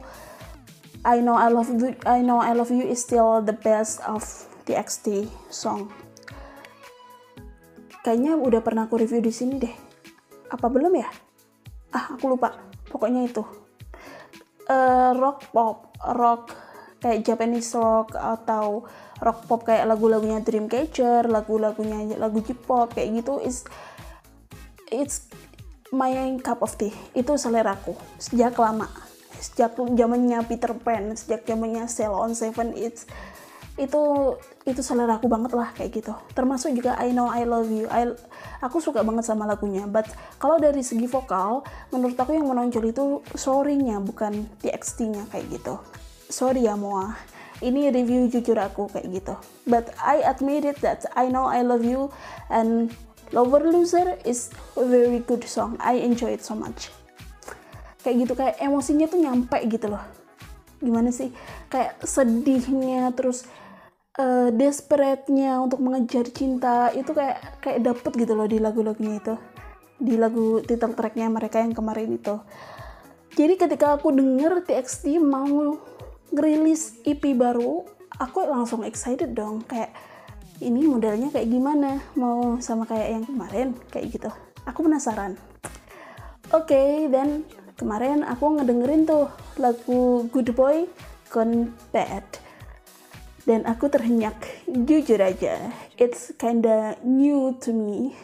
I 1.04 1.20
know 1.20 1.36
I 1.36 1.52
love 1.52 1.68
you 1.68 1.92
I 2.08 2.24
know 2.24 2.40
I 2.40 2.56
love 2.56 2.72
you 2.72 2.88
is 2.88 3.04
still 3.04 3.44
the 3.44 3.54
best 3.54 4.00
of 4.08 4.24
TXT 4.64 5.28
song. 5.52 5.92
Kayaknya 8.02 8.40
udah 8.40 8.62
pernah 8.64 8.88
aku 8.88 9.02
review 9.04 9.20
di 9.22 9.34
sini 9.34 9.60
deh. 9.60 9.76
Apa 10.50 10.72
belum 10.72 10.94
ya? 10.96 11.10
Ah 11.94 12.16
aku 12.16 12.34
lupa. 12.34 12.56
Pokoknya 12.90 13.28
itu. 13.28 13.44
Uh, 14.66 15.14
rock 15.22 15.46
pop 15.54 15.94
rock 16.18 16.50
kayak 16.98 17.22
Japanese 17.22 17.70
rock 17.78 18.18
atau 18.18 18.82
rock 19.22 19.46
pop 19.46 19.62
kayak 19.62 19.86
lagu-lagunya 19.86 20.42
Dreamcatcher, 20.42 21.30
lagu-lagunya 21.30 22.18
lagu 22.18 22.42
J-pop 22.42 22.98
kayak 22.98 23.22
gitu 23.22 23.38
is 23.46 23.62
it's 24.90 25.30
my 25.96 26.36
cup 26.44 26.60
of 26.60 26.76
tea. 26.76 26.92
Itu 27.16 27.40
selera 27.40 27.80
aku 27.80 27.96
sejak 28.20 28.60
lama. 28.60 28.92
Sejak 29.40 29.80
zamannya 29.80 30.44
Peter 30.44 30.76
Pan, 30.76 31.16
sejak 31.16 31.48
zamannya 31.48 31.88
Sail 31.88 32.12
on 32.12 32.36
Seven 32.36 32.76
it's 32.76 33.08
itu 33.76 34.00
itu 34.64 34.80
selera 34.80 35.20
aku 35.20 35.28
banget 35.28 35.52
lah 35.52 35.72
kayak 35.76 35.92
gitu. 36.00 36.16
Termasuk 36.32 36.72
juga 36.76 36.96
I 36.96 37.12
Know 37.12 37.28
I 37.28 37.44
Love 37.44 37.68
You. 37.68 37.88
I, 37.92 38.12
aku 38.64 38.80
suka 38.80 39.04
banget 39.04 39.28
sama 39.28 39.44
lagunya 39.44 39.84
but 39.84 40.08
kalau 40.40 40.56
dari 40.60 40.80
segi 40.80 41.08
vokal 41.08 41.64
menurut 41.92 42.16
aku 42.16 42.36
yang 42.36 42.48
menonjol 42.48 42.88
itu 42.88 43.06
sorry-nya 43.36 44.00
bukan 44.00 44.48
TXT-nya 44.64 45.28
kayak 45.32 45.60
gitu. 45.60 45.76
Sorry 46.32 46.68
ya 46.68 46.80
Moa 46.80 47.36
ini 47.64 47.88
review 47.92 48.28
jujur 48.28 48.58
aku 48.60 48.92
kayak 48.92 49.08
gitu. 49.12 49.36
But 49.68 49.96
I 50.00 50.24
admit 50.28 50.68
it 50.68 50.80
that 50.84 51.08
I 51.16 51.32
know 51.32 51.48
I 51.48 51.64
love 51.64 51.88
you 51.88 52.12
and 52.52 52.92
Lover 53.34 53.66
Loser 53.66 54.22
is 54.22 54.54
a 54.78 54.86
very 54.86 55.24
good 55.24 55.42
song. 55.50 55.80
I 55.82 56.04
enjoy 56.06 56.38
it 56.38 56.46
so 56.46 56.54
much. 56.54 56.94
Kayak 58.06 58.16
gitu 58.22 58.34
kayak 58.38 58.56
emosinya 58.62 59.10
tuh 59.10 59.18
nyampe 59.18 59.58
gitu 59.66 59.90
loh. 59.90 60.04
Gimana 60.78 61.10
sih? 61.10 61.34
Kayak 61.72 62.06
sedihnya 62.06 63.10
terus 63.18 63.50
uh, 64.22 64.54
desperate-nya 64.54 65.58
untuk 65.58 65.82
mengejar 65.82 66.30
cinta 66.30 66.94
itu 66.94 67.12
kayak 67.18 67.66
kayak 67.66 67.82
dapet 67.82 68.12
gitu 68.14 68.34
loh 68.38 68.46
di 68.46 68.62
lagu-lagunya 68.62 69.18
itu. 69.18 69.36
Di 69.98 70.20
lagu 70.20 70.62
title 70.62 70.94
tracknya 70.94 71.32
mereka 71.32 71.64
yang 71.64 71.74
kemarin 71.74 72.20
itu. 72.20 72.38
Jadi 73.36 73.58
ketika 73.58 73.98
aku 73.98 74.14
denger 74.16 74.64
TXT 74.64 75.20
mau 75.20 75.76
ngerilis 76.32 77.04
EP 77.04 77.20
baru 77.36 77.84
aku 78.22 78.46
langsung 78.48 78.86
excited 78.86 79.34
dong. 79.34 79.66
Kayak 79.66 79.92
ini 80.64 80.88
modelnya 80.88 81.32
kayak 81.36 81.52
gimana? 81.52 82.00
Mau 82.16 82.60
sama 82.64 82.88
kayak 82.88 83.20
yang 83.20 83.26
kemarin? 83.28 83.68
Kayak 83.92 84.06
gitu. 84.16 84.30
Aku 84.64 84.88
penasaran. 84.88 85.36
Oke 86.54 86.72
okay, 86.72 86.92
dan 87.12 87.44
kemarin 87.76 88.24
aku 88.24 88.56
ngedengerin 88.56 89.04
tuh 89.04 89.28
lagu 89.60 90.30
Good 90.32 90.56
Boy 90.56 90.88
Gone 91.28 91.76
Bad. 91.92 92.24
Dan 93.46 93.68
aku 93.68 93.92
terhenyak 93.92 94.38
jujur 94.66 95.22
aja 95.22 95.70
it's 96.02 96.34
kinda 96.40 96.98
new 97.04 97.54
to 97.62 97.76
me. 97.76 98.16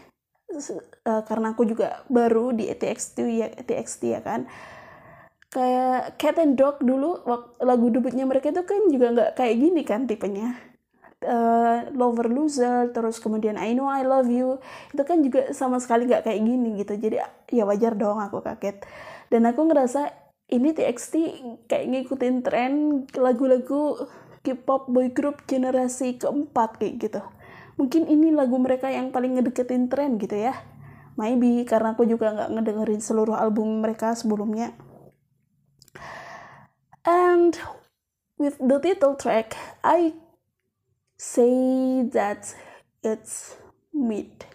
Uh, 1.01 1.23
karena 1.25 1.53
aku 1.55 1.65
juga 1.65 2.03
baru 2.11 2.53
di 2.53 2.69
TXT 2.69 3.17
ya 3.27 3.47
TXT 3.51 4.01
ya 4.17 4.21
kan? 4.23 4.47
Kayak 5.51 6.15
Cat 6.15 6.39
and 6.39 6.55
Dog 6.55 6.79
dulu 6.79 7.21
lagu 7.59 7.91
debutnya 7.91 8.23
mereka 8.23 8.55
itu 8.55 8.63
kan 8.63 8.87
juga 8.87 9.11
nggak 9.11 9.31
kayak 9.35 9.55
gini 9.59 9.81
kan 9.83 10.07
tipenya 10.07 10.70
uh, 11.25 11.89
Lover 11.93 12.27
Loser 12.29 12.89
terus 12.93 13.21
kemudian 13.21 13.57
I 13.57 13.77
Know 13.77 13.89
I 13.89 14.05
Love 14.05 14.29
You. 14.29 14.57
Itu 14.93 15.03
kan 15.05 15.21
juga 15.21 15.53
sama 15.53 15.77
sekali 15.77 16.09
nggak 16.09 16.25
kayak 16.25 16.41
gini 16.41 16.81
gitu. 16.81 16.93
Jadi 16.97 17.17
ya 17.53 17.63
wajar 17.65 17.93
dong 17.97 18.21
aku 18.21 18.41
kaget. 18.41 18.83
Dan 19.31 19.47
aku 19.47 19.69
ngerasa 19.69 20.11
ini 20.51 20.75
TXT 20.75 21.13
kayak 21.71 21.85
ngikutin 21.87 22.35
tren 22.43 22.73
lagu-lagu 23.15 23.95
K-pop 24.41 24.89
boy 24.89 25.13
group 25.13 25.45
generasi 25.45 26.17
keempat 26.17 26.81
kayak 26.81 26.95
gitu. 26.97 27.21
Mungkin 27.77 28.09
ini 28.09 28.33
lagu 28.33 28.57
mereka 28.57 28.89
yang 28.89 29.13
paling 29.13 29.37
ngedeketin 29.37 29.87
tren 29.87 30.17
gitu 30.17 30.33
ya. 30.33 30.57
Maybe 31.15 31.61
karena 31.69 31.93
aku 31.93 32.09
juga 32.09 32.33
nggak 32.33 32.49
ngedengerin 32.57 33.01
seluruh 33.01 33.37
album 33.37 33.85
mereka 33.85 34.17
sebelumnya. 34.17 34.73
And 37.05 37.57
with 38.41 38.57
the 38.57 38.77
title 38.81 39.17
track, 39.17 39.53
I 39.85 40.17
say 41.21 42.01
that 42.09 42.49
it's 43.05 43.53
mid. 43.93 44.49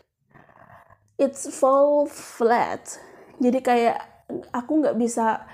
It's 1.14 1.46
fall 1.46 2.10
flat. 2.10 2.98
Jadi 3.38 3.62
kayak 3.62 4.02
aku 4.50 4.82
nggak 4.82 4.98
bisa 4.98 5.46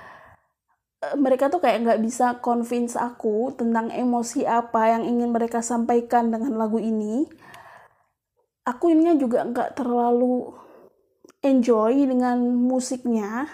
eh, 1.04 1.16
mereka 1.20 1.52
tuh 1.52 1.60
kayak 1.60 1.84
nggak 1.84 2.00
bisa 2.00 2.40
convince 2.40 2.96
aku 2.96 3.52
tentang 3.52 3.92
emosi 3.92 4.48
apa 4.48 4.96
yang 4.96 5.04
ingin 5.04 5.28
mereka 5.28 5.60
sampaikan 5.60 6.32
dengan 6.32 6.56
lagu 6.56 6.80
ini. 6.80 7.28
Aku 8.64 8.88
ininya 8.88 9.12
juga 9.20 9.44
nggak 9.44 9.76
terlalu 9.76 10.48
enjoy 11.44 12.08
dengan 12.08 12.40
musiknya 12.56 13.50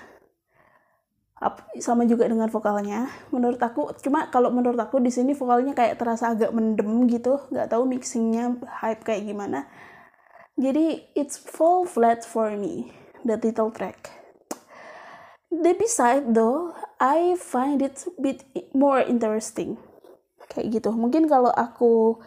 sama 1.79 2.03
juga 2.05 2.27
dengan 2.27 2.51
vokalnya. 2.51 3.07
Menurut 3.31 3.63
aku 3.63 3.95
cuma 4.03 4.27
kalau 4.29 4.51
menurut 4.51 4.79
aku 4.79 4.99
di 4.99 5.15
sini 5.15 5.39
vokalnya 5.39 5.73
kayak 5.73 5.99
terasa 5.99 6.35
agak 6.35 6.51
mendem 6.51 7.07
gitu. 7.07 7.39
Nggak 7.55 7.71
tahu 7.71 7.87
mixingnya 7.87 8.59
hype 8.83 9.07
kayak 9.07 9.23
gimana. 9.27 9.71
Jadi 10.59 11.15
it's 11.15 11.39
fall 11.39 11.87
flat 11.87 12.27
for 12.27 12.51
me 12.59 12.91
the 13.23 13.39
title 13.39 13.71
track. 13.71 14.11
The 15.49 15.73
beside 15.79 16.35
though 16.35 16.75
I 16.99 17.39
find 17.39 17.81
it 17.81 18.03
a 18.05 18.13
bit 18.19 18.43
more 18.75 19.01
interesting. 19.01 19.79
Kayak 20.51 20.83
gitu. 20.83 20.91
Mungkin 20.91 21.31
kalau 21.31 21.55
aku 21.55 22.19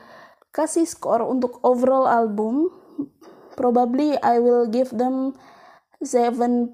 kasih 0.56 0.88
skor 0.88 1.24
untuk 1.24 1.60
overall 1.64 2.08
album 2.08 2.72
probably 3.56 4.16
I 4.20 4.40
will 4.40 4.68
give 4.68 4.92
them 4.96 5.36
7 6.04 6.72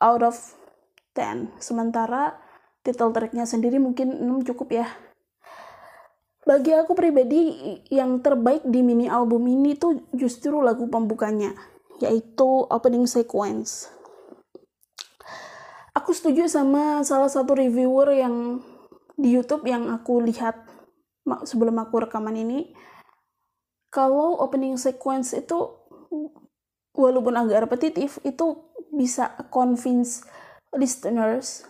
out 0.00 0.22
of 0.24 0.55
10 1.16 1.56
sementara 1.56 2.36
title 2.84 3.10
tracknya 3.16 3.48
sendiri 3.48 3.80
mungkin 3.80 4.20
6 4.20 4.52
cukup 4.52 4.84
ya. 4.84 4.86
Bagi 6.46 6.76
aku 6.76 6.94
pribadi 6.94 7.50
yang 7.90 8.22
terbaik 8.22 8.62
di 8.62 8.84
mini 8.84 9.10
album 9.10 9.50
ini 9.50 9.74
tuh 9.74 10.06
justru 10.14 10.62
lagu 10.62 10.86
pembukanya 10.86 11.56
yaitu 11.98 12.68
opening 12.70 13.08
sequence. 13.08 13.90
Aku 15.96 16.12
setuju 16.12 16.46
sama 16.46 17.02
salah 17.02 17.32
satu 17.32 17.56
reviewer 17.56 18.12
yang 18.12 18.60
di 19.16 19.32
YouTube 19.32 19.64
yang 19.64 19.88
aku 19.88 20.20
lihat 20.20 20.54
sebelum 21.48 21.80
aku 21.82 22.06
rekaman 22.06 22.36
ini. 22.36 22.70
Kalau 23.90 24.38
opening 24.38 24.76
sequence 24.76 25.32
itu 25.32 25.72
walaupun 26.92 27.34
agak 27.34 27.66
repetitif 27.66 28.20
itu 28.22 28.70
bisa 28.92 29.34
convince 29.48 30.22
listeners 30.76 31.64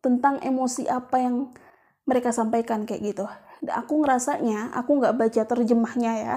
tentang 0.00 0.40
emosi 0.40 0.88
apa 0.88 1.20
yang 1.20 1.52
mereka 2.08 2.32
sampaikan 2.32 2.88
kayak 2.88 3.14
gitu. 3.14 3.24
Aku 3.68 4.00
ngerasanya, 4.00 4.70
aku 4.72 5.02
nggak 5.02 5.18
baca 5.18 5.42
terjemahnya 5.44 6.12
ya. 6.14 6.36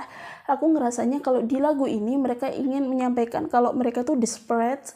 Aku 0.50 0.74
ngerasanya 0.74 1.22
kalau 1.22 1.46
di 1.46 1.62
lagu 1.62 1.86
ini 1.86 2.18
mereka 2.18 2.50
ingin 2.50 2.90
menyampaikan 2.90 3.46
kalau 3.48 3.72
mereka 3.72 4.02
tuh 4.02 4.18
desperate 4.18 4.92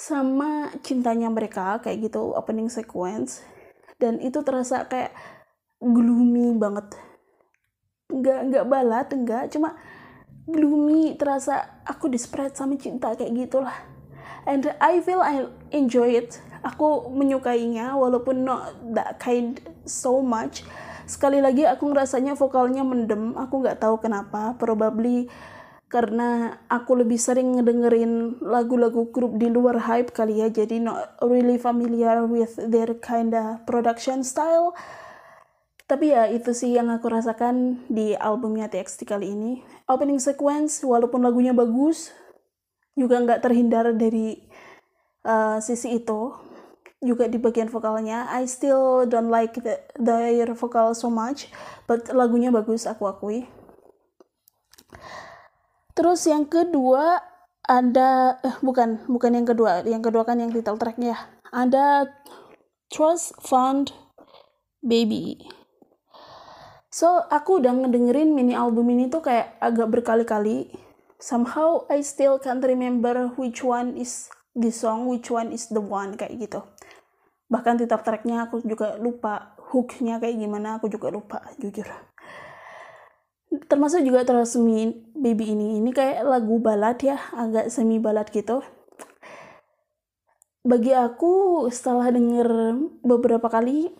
sama 0.00 0.72
cintanya 0.80 1.28
mereka 1.28 1.76
kayak 1.84 2.08
gitu 2.08 2.32
opening 2.32 2.72
sequence 2.72 3.44
dan 4.00 4.16
itu 4.24 4.40
terasa 4.40 4.88
kayak 4.88 5.12
gloomy 5.76 6.56
banget 6.56 6.96
nggak 8.08 8.38
nggak 8.48 8.64
balat 8.64 9.08
enggak 9.12 9.44
cuma 9.52 9.76
gloomy 10.48 11.20
terasa 11.20 11.84
aku 11.84 12.08
desperate 12.08 12.56
sama 12.56 12.80
cinta 12.80 13.12
kayak 13.12 13.44
gitulah 13.44 13.76
and 14.46 14.72
I 14.80 15.00
feel 15.04 15.20
I 15.20 15.48
enjoy 15.72 16.16
it. 16.16 16.40
Aku 16.60 17.08
menyukainya 17.08 17.96
walaupun 17.96 18.44
not 18.44 18.76
that 18.92 19.16
kind 19.16 19.60
so 19.88 20.20
much. 20.20 20.60
Sekali 21.08 21.40
lagi 21.40 21.64
aku 21.64 21.90
ngerasanya 21.90 22.36
vokalnya 22.36 22.84
mendem. 22.84 23.34
Aku 23.34 23.64
nggak 23.64 23.80
tahu 23.80 23.98
kenapa. 23.98 24.54
Probably 24.60 25.26
karena 25.90 26.60
aku 26.70 27.02
lebih 27.02 27.18
sering 27.18 27.58
ngedengerin 27.58 28.38
lagu-lagu 28.44 29.10
grup 29.10 29.34
di 29.40 29.50
luar 29.50 29.82
hype 29.82 30.14
kali 30.14 30.38
ya. 30.38 30.52
Jadi 30.52 30.78
not 30.78 31.18
really 31.24 31.58
familiar 31.58 32.22
with 32.28 32.54
their 32.60 32.94
kinda 33.02 33.58
production 33.66 34.22
style. 34.22 34.76
Tapi 35.90 36.14
ya 36.14 36.30
itu 36.30 36.54
sih 36.54 36.78
yang 36.78 36.86
aku 36.86 37.10
rasakan 37.10 37.82
di 37.90 38.14
albumnya 38.14 38.70
TXT 38.70 39.02
kali 39.02 39.34
ini. 39.34 39.52
Opening 39.90 40.22
sequence 40.22 40.86
walaupun 40.86 41.26
lagunya 41.26 41.50
bagus 41.50 42.14
juga 42.98 43.22
nggak 43.22 43.42
terhindar 43.42 43.94
dari 43.94 44.38
uh, 45.24 45.58
sisi 45.62 45.98
itu 45.98 46.34
juga 47.00 47.26
di 47.26 47.40
bagian 47.40 47.72
vokalnya. 47.72 48.28
I 48.28 48.44
still 48.44 49.08
don't 49.08 49.32
like 49.32 49.56
the, 49.56 49.80
their 49.96 50.52
vocal 50.52 50.92
so 50.92 51.08
much 51.08 51.48
but 51.88 52.08
lagunya 52.12 52.52
bagus 52.52 52.84
aku 52.84 53.08
akui. 53.08 53.48
Terus 55.96 56.24
yang 56.28 56.48
kedua 56.48 57.20
ada 57.64 58.40
eh, 58.40 58.56
bukan 58.60 59.04
bukan 59.08 59.32
yang 59.36 59.46
kedua. 59.48 59.84
Yang 59.84 60.12
kedua 60.12 60.22
kan 60.28 60.40
yang 60.40 60.52
title 60.52 60.80
tracknya 60.80 61.16
ada 61.50 62.08
Trust 62.92 63.38
Fund 63.42 63.94
Baby. 64.84 65.40
So 66.90 67.06
aku 67.30 67.62
udah 67.62 67.70
ngedengerin 67.70 68.34
mini 68.34 68.52
album 68.52 68.90
ini 68.90 69.06
tuh 69.06 69.22
kayak 69.22 69.56
agak 69.62 69.88
berkali-kali 69.94 70.74
somehow 71.20 71.84
I 71.92 72.00
still 72.00 72.40
can't 72.40 72.64
remember 72.64 73.30
which 73.36 73.60
one 73.60 73.94
is 73.94 74.32
the 74.56 74.72
song 74.74 75.06
which 75.06 75.30
one 75.30 75.52
is 75.54 75.68
the 75.70 75.78
one 75.78 76.16
kayak 76.16 76.40
gitu. 76.40 76.64
Bahkan 77.52 77.78
title 77.78 78.02
tracknya 78.02 78.48
aku 78.48 78.64
juga 78.64 78.96
lupa 78.96 79.54
hooknya 79.70 80.18
kayak 80.18 80.40
gimana 80.40 80.80
aku 80.80 80.90
juga 80.90 81.12
lupa 81.12 81.38
jujur. 81.60 81.86
Termasuk 83.66 84.06
juga 84.06 84.22
terus 84.22 84.54
baby 85.14 85.54
ini. 85.54 85.82
Ini 85.82 85.90
kayak 85.90 86.22
lagu 86.22 86.62
balad 86.62 86.98
ya 87.02 87.18
agak 87.34 87.68
semi 87.68 87.98
balad 87.98 88.30
gitu. 88.30 88.62
Bagi 90.62 90.94
aku 90.94 91.66
setelah 91.72 92.12
denger 92.14 92.78
beberapa 93.02 93.50
kali 93.50 93.90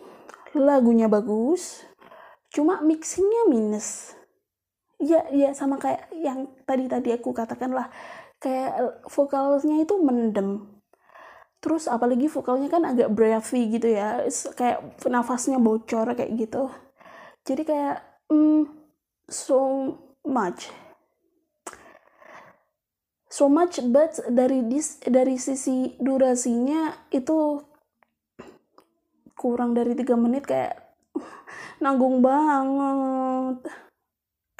lagunya 0.55 1.07
bagus 1.07 1.87
cuma 2.51 2.83
mixingnya 2.83 3.47
minus 3.47 4.11
ya 5.01 5.25
ya 5.33 5.49
sama 5.57 5.81
kayak 5.81 6.13
yang 6.13 6.45
tadi 6.63 6.85
tadi 6.85 7.09
aku 7.11 7.33
katakan 7.33 7.73
lah 7.73 7.89
kayak 8.37 9.05
vokalnya 9.09 9.81
itu 9.81 9.97
mendem. 10.01 10.69
Terus 11.61 11.85
apalagi 11.85 12.25
vokalnya 12.25 12.69
kan 12.73 12.85
agak 12.89 13.13
breathy 13.13 13.69
gitu 13.69 13.93
ya 13.93 14.25
kayak 14.57 14.97
nafasnya 15.05 15.61
bocor 15.61 16.09
kayak 16.17 16.33
gitu. 16.37 16.69
Jadi 17.45 17.61
kayak 17.65 17.97
mm, 18.29 18.65
so 19.29 19.93
much. 20.25 20.69
So 23.31 23.47
much 23.47 23.79
but 23.93 24.17
dari 24.27 24.65
dis 24.65 24.97
dari 25.05 25.37
sisi 25.37 25.95
durasinya 26.01 27.09
itu 27.13 27.61
kurang 29.37 29.73
dari 29.73 29.97
tiga 29.97 30.13
menit 30.17 30.45
kayak 30.45 30.77
nanggung 31.83 32.21
banget 32.21 33.65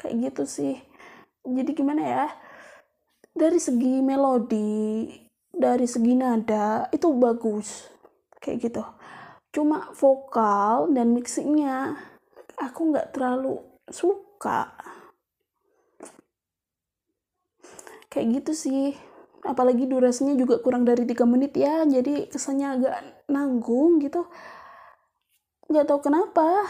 kayak 0.02 0.34
gitu 0.34 0.42
sih. 0.44 0.74
Jadi 1.46 1.70
gimana 1.78 2.02
ya 2.02 2.26
dari 3.32 3.56
segi 3.56 4.02
melodi 4.02 5.08
dari 5.48 5.86
segi 5.86 6.12
nada 6.18 6.90
itu 6.90 7.06
bagus 7.14 7.86
kayak 8.42 8.58
gitu. 8.66 8.82
Cuma 9.54 9.94
vokal 9.94 10.90
dan 10.90 11.14
mixingnya 11.14 11.94
aku 12.58 12.90
nggak 12.90 13.14
terlalu 13.14 13.62
suka. 13.86 14.74
Kayak 18.10 18.42
gitu 18.42 18.52
sih. 18.52 18.86
Apalagi 19.42 19.90
durasinya 19.90 20.38
juga 20.38 20.62
kurang 20.62 20.86
dari 20.86 21.02
tiga 21.02 21.26
menit 21.26 21.58
ya 21.58 21.82
jadi 21.82 22.30
kesannya 22.30 22.68
agak 22.78 22.96
nanggung 23.26 23.98
gitu. 23.98 24.26
Nggak 25.66 25.86
tahu 25.88 26.00
kenapa. 26.10 26.66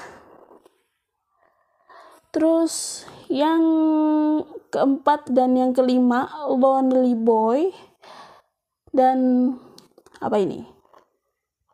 Terus 2.33 3.05
yang 3.33 3.65
keempat 4.69 5.33
dan 5.33 5.57
yang 5.57 5.73
kelima 5.73 6.29
Lonely 6.53 7.17
Boy 7.17 7.73
dan 8.93 9.49
apa 10.21 10.37
ini? 10.37 10.69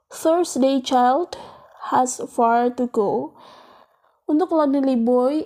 Thursday 0.07 0.79
Child 0.79 1.35
has 1.91 2.23
far 2.31 2.71
to 2.71 2.87
go. 2.87 3.35
Untuk 4.31 4.55
Lonely 4.55 4.95
Boy, 4.95 5.43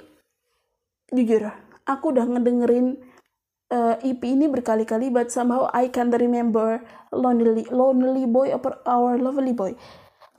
jujur, 1.08 1.48
aku 1.88 2.12
udah 2.12 2.28
ngedengerin 2.28 3.00
uh, 3.72 3.96
eh, 4.04 4.12
EP 4.12 4.20
ini 4.20 4.52
berkali-kali, 4.52 5.08
but 5.08 5.32
somehow 5.32 5.72
I 5.72 5.88
can't 5.88 6.12
remember 6.12 6.84
Lonely 7.08 7.64
Lonely 7.72 8.28
Boy 8.28 8.52
or 8.52 8.60
Our 8.84 9.16
Lovely 9.16 9.56
Boy. 9.56 9.72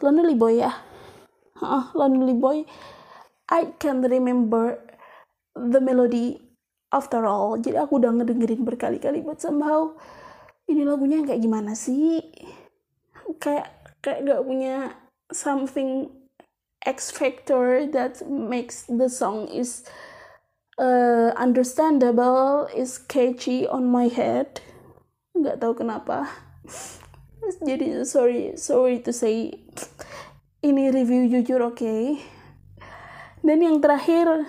Lonely 0.05 0.37
Boy 0.37 0.61
ya, 0.61 0.71
uh, 1.65 1.89
Lonely 1.97 2.37
Boy. 2.37 2.67
I 3.49 3.75
can't 3.81 4.05
remember 4.05 4.92
the 5.55 5.81
melody 5.81 6.41
after 6.93 7.25
all. 7.25 7.57
Jadi 7.57 7.77
aku 7.77 7.97
udah 8.01 8.11
ngedengerin 8.13 8.61
berkali-kali, 8.65 9.25
but 9.25 9.41
somehow 9.41 9.93
ini 10.67 10.87
lagunya 10.87 11.21
kayak 11.23 11.43
gimana 11.43 11.75
sih 11.75 12.23
kayak 13.39 13.67
kayak 13.99 14.23
gak 14.27 14.43
punya 14.43 14.75
something 15.31 16.11
X 16.83 17.15
factor 17.15 17.87
that 17.95 18.19
makes 18.27 18.83
the 18.91 19.07
song 19.07 19.47
is 19.47 19.87
uh, 20.77 21.31
understandable 21.39 22.67
is 22.75 22.99
catchy 22.99 23.63
on 23.67 23.87
my 23.87 24.11
head 24.11 24.59
nggak 25.33 25.63
tahu 25.63 25.73
kenapa 25.79 26.27
jadi 27.67 28.03
sorry 28.03 28.59
sorry 28.59 28.99
to 28.99 29.15
say 29.15 29.55
ini 30.59 30.91
review 30.91 31.31
jujur 31.31 31.63
oke 31.63 31.79
okay. 31.79 32.19
dan 33.41 33.63
yang 33.63 33.79
terakhir 33.79 34.45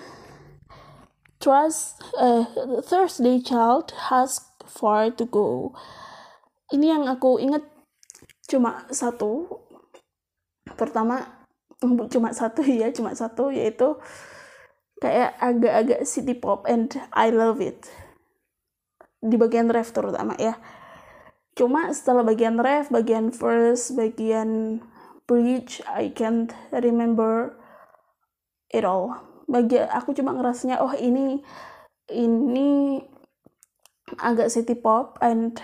trust 1.45 2.01
uh, 2.17 2.49
Thursday 2.81 3.37
Child 3.37 3.93
has 4.09 4.41
far 4.65 5.13
to 5.13 5.29
go. 5.29 5.77
Ini 6.73 6.97
yang 6.97 7.05
aku 7.05 7.37
inget 7.37 7.69
cuma 8.49 8.89
satu. 8.89 9.61
Pertama 10.81 11.45
cuma 12.13 12.33
satu 12.33 12.65
ya 12.65 12.89
cuma 12.97 13.13
satu 13.13 13.53
yaitu 13.53 14.01
kayak 15.05 15.37
agak-agak 15.37 16.09
city 16.09 16.33
pop 16.33 16.65
and 16.65 16.97
I 17.13 17.29
love 17.29 17.61
it. 17.61 17.93
Di 19.21 19.37
bagian 19.37 19.69
ref 19.69 19.93
terutama 19.93 20.33
ya. 20.41 20.57
Cuma 21.53 21.93
setelah 21.93 22.25
bagian 22.25 22.57
ref 22.57 22.89
bagian 22.89 23.37
first 23.37 23.93
bagian 24.01 24.81
bridge 25.29 25.85
I 25.85 26.09
can't 26.09 26.57
remember 26.73 27.53
it 28.73 28.89
all 28.89 29.34
bagi 29.45 29.77
aku 29.77 30.17
cuma 30.17 30.33
ngerasanya 30.33 30.81
oh 30.81 30.93
ini 30.97 31.41
ini 32.13 33.01
agak 34.21 34.53
city 34.53 34.77
pop 34.77 35.17
and 35.25 35.57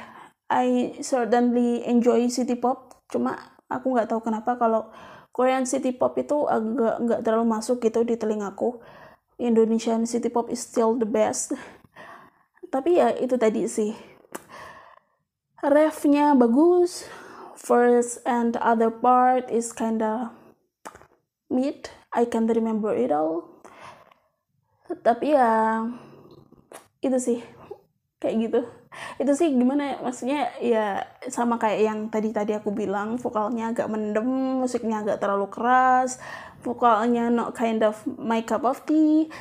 I 0.51 0.99
certainly 1.05 1.87
enjoy 1.87 2.27
city 2.33 2.59
pop. 2.59 3.05
Cuma 3.07 3.39
aku 3.71 3.95
nggak 3.95 4.11
tahu 4.11 4.21
kenapa 4.25 4.59
kalau 4.59 4.91
Korean 5.31 5.63
city 5.63 5.95
pop 5.95 6.19
itu 6.19 6.49
agak 6.51 6.97
nggak 7.07 7.21
terlalu 7.23 7.47
masuk 7.47 7.79
gitu 7.87 8.03
di 8.03 8.19
telingaku 8.19 8.83
Indonesian 9.39 10.05
city 10.05 10.29
pop 10.29 10.51
is 10.51 10.61
still 10.61 10.99
the 10.99 11.07
best. 11.07 11.55
Tapi 12.75 12.99
ya 12.99 13.15
itu 13.15 13.39
tadi 13.39 13.65
sih. 13.71 13.95
Refnya 15.61 16.33
bagus 16.35 17.05
first 17.55 18.25
and 18.25 18.57
other 18.59 18.89
part 18.89 19.47
is 19.53 19.71
kinda 19.71 20.33
mid. 21.53 21.93
I 22.11 22.27
can't 22.27 22.51
remember 22.51 22.91
it 22.91 23.15
all 23.15 23.50
tapi 25.01 25.35
ya 25.37 25.85
itu 27.01 27.19
sih. 27.21 27.39
Kayak 28.21 28.37
gitu. 28.45 28.61
Itu 29.23 29.33
sih 29.39 29.49
gimana 29.55 29.95
ya 29.95 29.97
maksudnya 30.03 30.41
ya 30.61 31.07
sama 31.31 31.57
kayak 31.57 31.81
yang 31.81 31.99
tadi 32.11 32.35
tadi 32.35 32.53
aku 32.59 32.75
bilang 32.75 33.17
vokalnya 33.17 33.73
agak 33.73 33.89
mendem 33.89 34.59
musiknya 34.61 35.01
agak 35.07 35.23
terlalu 35.23 35.47
keras 35.47 36.19
vokalnya 36.61 37.33
not 37.33 37.57
kind 37.57 37.81
of 37.81 37.97
my 38.21 38.45
cup 38.45 38.65
of 38.65 38.85
tea. 38.85 39.33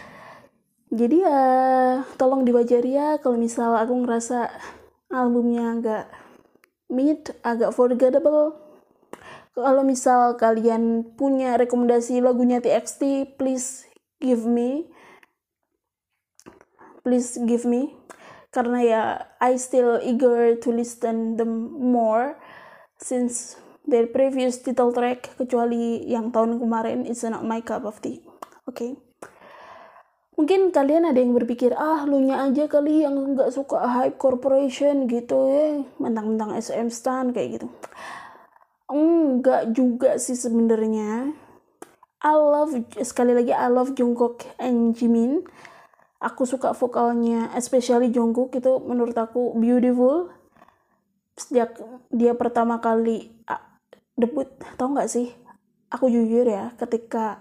Jadi 0.89 1.21
ya 1.21 1.41
tolong 2.17 2.47
diwajari 2.47 2.97
ya 2.97 3.09
kalau 3.21 3.37
misal 3.37 3.77
aku 3.77 3.93
ngerasa 3.93 4.49
albumnya 5.13 5.77
agak 5.77 6.05
mid 6.89 7.29
agak 7.45 7.75
forgettable. 7.75 8.57
Kalau 9.53 9.83
misal 9.83 10.39
kalian 10.39 11.03
punya 11.19 11.59
rekomendasi 11.59 12.23
lagunya 12.23 12.63
TXT 12.63 13.35
please 13.35 13.85
give 14.23 14.47
me 14.47 14.87
please 17.01 17.39
give 17.47 17.63
me. 17.65 17.95
Karena 18.49 18.79
ya 18.81 19.01
I 19.37 19.61
still 19.61 20.01
eager 20.01 20.57
to 20.57 20.69
listen 20.73 21.37
them 21.37 21.69
more 21.77 22.39
since 22.97 23.55
their 23.85 24.09
previous 24.09 24.59
title 24.61 24.89
track 24.89 25.37
kecuali 25.37 26.03
yang 26.09 26.33
tahun 26.33 26.57
kemarin 26.57 27.05
it's 27.05 27.21
not 27.25 27.45
my 27.45 27.61
cup 27.61 27.85
of 27.85 28.01
tea. 28.01 28.25
Oke. 28.65 28.73
Okay? 28.73 28.91
mungkin 30.39 30.71
kalian 30.71 31.03
ada 31.03 31.19
yang 31.19 31.35
berpikir 31.35 31.75
ah 31.75 32.07
lu 32.07 32.23
nya 32.23 32.47
aja 32.47 32.71
kali 32.71 33.03
yang 33.03 33.35
nggak 33.35 33.51
suka 33.51 33.83
hype 33.83 34.15
corporation 34.15 35.03
gitu 35.11 35.35
ya. 35.51 35.83
Mentang-mentang 35.99 36.55
SM 36.55 36.87
stan 36.87 37.35
kayak 37.35 37.59
gitu. 37.59 37.67
Enggak 38.87 39.75
juga 39.75 40.15
sih 40.15 40.39
sebenarnya. 40.39 41.35
I 42.23 42.33
love 42.39 42.71
sekali 43.03 43.35
lagi 43.35 43.51
I 43.51 43.67
love 43.67 43.99
Jungkook 43.99 44.47
and 44.63 44.95
Jimin 44.95 45.43
aku 46.19 46.43
suka 46.43 46.75
vokalnya 46.75 47.49
especially 47.55 48.11
Jungkook 48.11 48.55
itu 48.59 48.79
menurut 48.83 49.15
aku 49.15 49.55
beautiful. 49.55 50.31
Sejak 51.39 51.79
dia 52.11 52.35
pertama 52.35 52.83
kali 52.83 53.31
debut 54.19 54.51
tau 54.75 54.91
nggak 54.91 55.07
sih? 55.09 55.31
Aku 55.89 56.11
jujur 56.11 56.45
ya 56.45 56.75
ketika 56.75 57.39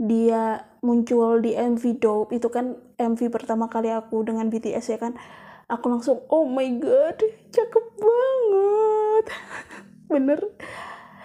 dia 0.00 0.66
muncul 0.82 1.38
di 1.38 1.54
MV 1.54 2.02
Dope 2.02 2.34
itu 2.34 2.50
kan 2.50 2.74
MV 2.98 3.20
pertama 3.30 3.70
kali 3.70 3.94
aku 3.94 4.26
dengan 4.26 4.50
BTS 4.50 4.90
ya 4.90 4.98
kan 4.98 5.14
aku 5.70 5.86
langsung 5.86 6.18
oh 6.32 6.48
my 6.48 6.66
god 6.80 7.20
cakep 7.52 7.84
banget. 8.00 9.24
Bener. 10.12 10.40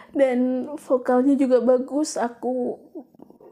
Dan 0.10 0.70
vokalnya 0.82 1.38
juga 1.38 1.62
bagus 1.62 2.18
aku 2.18 2.78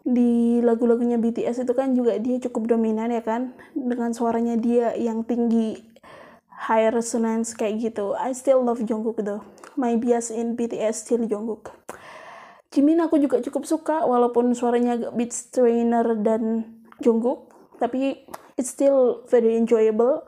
di 0.08 0.64
lagu-lagunya 0.64 1.20
BTS 1.20 1.68
itu 1.68 1.74
kan 1.76 1.92
juga 1.92 2.16
dia 2.16 2.40
cukup 2.40 2.72
dominan 2.72 3.12
ya 3.12 3.20
kan? 3.20 3.52
Dengan 3.76 4.16
suaranya 4.16 4.56
dia 4.56 4.96
yang 4.96 5.28
tinggi 5.28 5.84
high 6.58 6.88
resonance 6.88 7.52
kayak 7.52 7.92
gitu. 7.92 8.16
I 8.16 8.32
still 8.32 8.64
love 8.64 8.80
Jungkook 8.88 9.20
though. 9.20 9.44
My 9.76 10.00
bias 10.00 10.32
in 10.32 10.56
BTS 10.56 11.04
still 11.04 11.28
Jungkook. 11.28 11.76
Jimin 12.72 13.04
aku 13.04 13.20
juga 13.20 13.44
cukup 13.44 13.68
suka 13.68 14.08
walaupun 14.08 14.56
suaranya 14.56 14.96
agak 14.96 15.12
beat 15.16 15.32
strainer 15.36 16.04
dan 16.20 16.64
Jungkook 17.04 17.52
tapi 17.76 18.24
it's 18.56 18.72
still 18.72 19.28
very 19.28 19.60
enjoyable. 19.60 20.24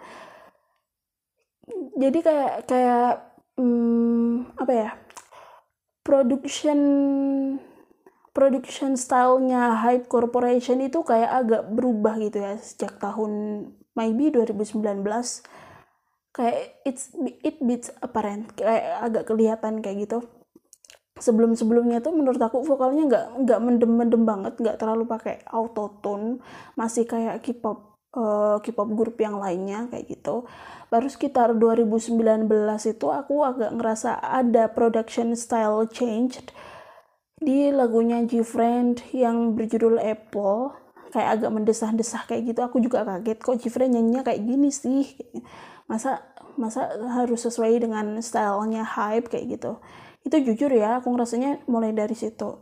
Jadi 1.95 2.19
kayak 2.19 2.67
kayak 2.67 3.31
hmm, 3.55 4.59
apa 4.59 4.73
ya? 4.75 4.89
Production 6.03 6.79
production 8.39 8.95
stylenya 8.95 9.83
Hype 9.83 10.07
Corporation 10.07 10.79
itu 10.79 11.03
kayak 11.03 11.27
agak 11.43 11.63
berubah 11.75 12.15
gitu 12.23 12.39
ya 12.39 12.55
sejak 12.55 12.95
tahun 12.95 13.67
maybe 13.99 14.31
2019 14.31 14.79
kayak 16.31 16.79
it's 16.87 17.11
it 17.43 17.59
beats 17.59 17.91
apparent 17.99 18.55
kayak 18.55 19.03
agak 19.03 19.27
kelihatan 19.27 19.83
kayak 19.83 20.07
gitu. 20.07 20.23
Sebelum 21.19 21.51
sebelumnya 21.59 21.99
tuh 21.99 22.15
menurut 22.15 22.39
aku 22.39 22.63
vokalnya 22.63 23.03
nggak 23.11 23.25
nggak 23.43 23.59
mendem 23.59 23.91
mendem 23.91 24.23
banget 24.23 24.55
nggak 24.55 24.79
terlalu 24.79 25.03
pakai 25.03 25.43
autotune 25.51 26.39
masih 26.79 27.03
kayak 27.03 27.43
K-pop 27.43 27.99
uh, 28.15 28.63
K-pop 28.63 28.87
grup 28.95 29.19
yang 29.19 29.35
lainnya 29.35 29.91
kayak 29.91 30.15
gitu. 30.15 30.47
Baru 30.87 31.11
sekitar 31.11 31.59
2019 31.59 32.47
itu 32.87 33.07
aku 33.11 33.43
agak 33.43 33.75
ngerasa 33.75 34.15
ada 34.23 34.71
production 34.71 35.35
style 35.35 35.91
change 35.91 36.39
di 37.39 37.71
lagunya 37.71 38.19
Gfriend 38.27 39.15
yang 39.15 39.55
berjudul 39.55 39.95
Apple 39.99 40.75
kayak 41.09 41.41
agak 41.41 41.51
mendesah-desah 41.55 42.29
kayak 42.29 42.53
gitu 42.53 42.61
aku 42.61 42.77
juga 42.83 43.01
kaget 43.07 43.39
kok 43.41 43.57
Gfriend 43.57 43.95
nyanyinya 43.95 44.21
kayak 44.27 44.43
gini 44.43 44.69
sih? 44.69 45.15
Masa 45.87 46.21
masa 46.59 46.91
harus 47.15 47.47
sesuai 47.47 47.79
dengan 47.79 48.19
stylenya 48.19 48.83
hype 48.83 49.31
kayak 49.31 49.57
gitu? 49.57 49.71
Itu 50.27 50.35
jujur 50.43 50.69
ya 50.75 50.99
aku 50.99 51.15
ngerasanya 51.15 51.63
mulai 51.71 51.95
dari 51.95 52.13
situ. 52.13 52.59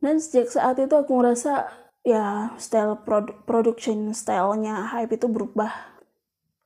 Dan 0.00 0.16
sejak 0.22 0.48
saat 0.48 0.80
itu 0.80 0.94
aku 0.96 1.12
ngerasa 1.12 1.68
ya 2.06 2.56
style 2.56 3.04
produ 3.04 3.44
production 3.44 4.14
stylenya 4.16 4.94
hype 4.94 5.12
itu 5.12 5.26
berubah. 5.28 6.00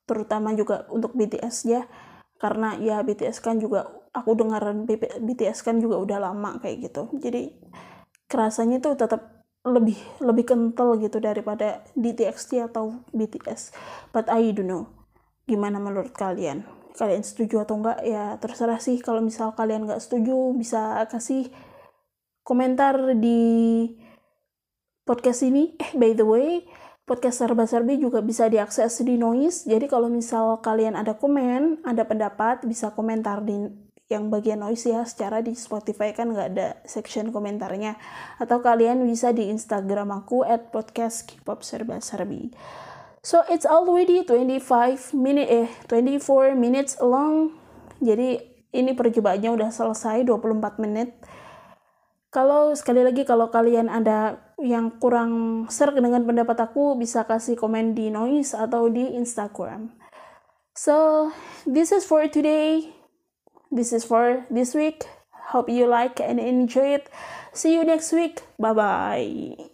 Terutama 0.04 0.52
juga 0.52 0.84
untuk 0.92 1.16
BTS 1.16 1.56
ya 1.66 1.88
karena 2.36 2.76
ya 2.76 3.00
BTS 3.00 3.40
kan 3.40 3.56
juga 3.56 4.03
aku 4.14 4.38
dengaran 4.38 4.86
BTS 5.20 5.66
kan 5.66 5.82
juga 5.82 5.98
udah 5.98 6.18
lama 6.30 6.62
kayak 6.62 6.88
gitu. 6.88 7.10
Jadi 7.18 7.50
kerasanya 8.30 8.78
tuh 8.80 8.94
tetap 8.94 9.34
lebih 9.64 9.96
lebih 10.20 10.44
kental 10.44 11.00
gitu 11.00 11.18
daripada 11.18 11.80
TXT 11.96 12.60
atau 12.68 13.00
BTS 13.16 13.72
but 14.12 14.28
I 14.28 14.52
don't 14.52 14.68
know 14.68 14.84
gimana 15.48 15.80
menurut 15.80 16.12
kalian. 16.12 16.64
Kalian 16.94 17.26
setuju 17.26 17.66
atau 17.66 17.82
enggak? 17.82 17.98
Ya 18.06 18.38
terserah 18.38 18.78
sih. 18.78 19.02
Kalau 19.02 19.18
misal 19.18 19.52
kalian 19.58 19.84
nggak 19.88 19.98
setuju 19.98 20.54
bisa 20.54 21.02
kasih 21.10 21.50
komentar 22.46 23.18
di 23.18 23.90
podcast 25.02 25.42
ini. 25.42 25.74
Eh 25.80 25.92
by 25.98 26.12
the 26.14 26.24
way 26.24 26.64
podcast 27.04 27.44
serba 27.44 27.68
serbi 27.68 28.00
juga 28.00 28.24
bisa 28.24 28.48
diakses 28.48 29.04
di 29.04 29.20
noise. 29.20 29.68
Jadi 29.68 29.90
kalau 29.90 30.08
misal 30.08 30.62
kalian 30.64 30.96
ada 30.96 31.18
komen 31.18 31.84
ada 31.84 32.06
pendapat 32.08 32.64
bisa 32.64 32.94
komentar 32.96 33.44
di 33.44 33.83
yang 34.12 34.28
bagian 34.28 34.60
noise 34.60 34.84
ya 34.84 35.00
secara 35.08 35.40
di 35.40 35.56
Spotify 35.56 36.12
kan 36.12 36.28
nggak 36.36 36.48
ada 36.56 36.68
section 36.84 37.32
komentarnya. 37.32 37.96
Atau 38.36 38.60
kalian 38.60 39.00
bisa 39.08 39.32
di 39.32 39.48
Instagram 39.48 40.12
aku 40.12 40.44
at 40.44 40.68
podcast 40.68 41.24
K-pop 41.24 41.64
serba 41.64 42.00
serbi. 42.04 42.52
So 43.24 43.40
it's 43.48 43.64
already 43.64 44.20
25 44.28 45.16
minute 45.16 45.48
eh 45.48 45.68
24 45.88 46.52
minutes 46.52 47.00
long. 47.00 47.56
Jadi 48.04 48.36
ini 48.76 48.92
percobaannya 48.92 49.48
udah 49.48 49.70
selesai 49.72 50.28
24 50.28 50.84
menit. 50.84 51.16
Kalau 52.28 52.74
sekali 52.76 53.06
lagi 53.06 53.24
kalau 53.24 53.48
kalian 53.48 53.88
ada 53.88 54.42
yang 54.60 55.00
kurang 55.00 55.64
serk 55.70 55.96
dengan 55.96 56.26
pendapat 56.26 56.58
aku 56.60 56.98
bisa 56.98 57.24
kasih 57.24 57.54
komen 57.56 57.96
di 57.96 58.12
noise 58.12 58.52
atau 58.52 58.90
di 58.92 59.16
Instagram. 59.16 59.94
So 60.74 61.30
this 61.64 61.94
is 61.94 62.02
for 62.04 62.26
today 62.26 63.03
this 63.74 63.92
is 63.92 64.04
for 64.04 64.46
this 64.50 64.74
week. 64.74 65.04
Hope 65.50 65.68
you 65.68 65.86
like 65.86 66.20
and 66.20 66.40
enjoy 66.40 66.94
it. 66.94 67.10
See 67.52 67.74
you 67.74 67.84
next 67.84 68.12
week. 68.12 68.40
Bye 68.58 68.72
bye. 68.72 69.73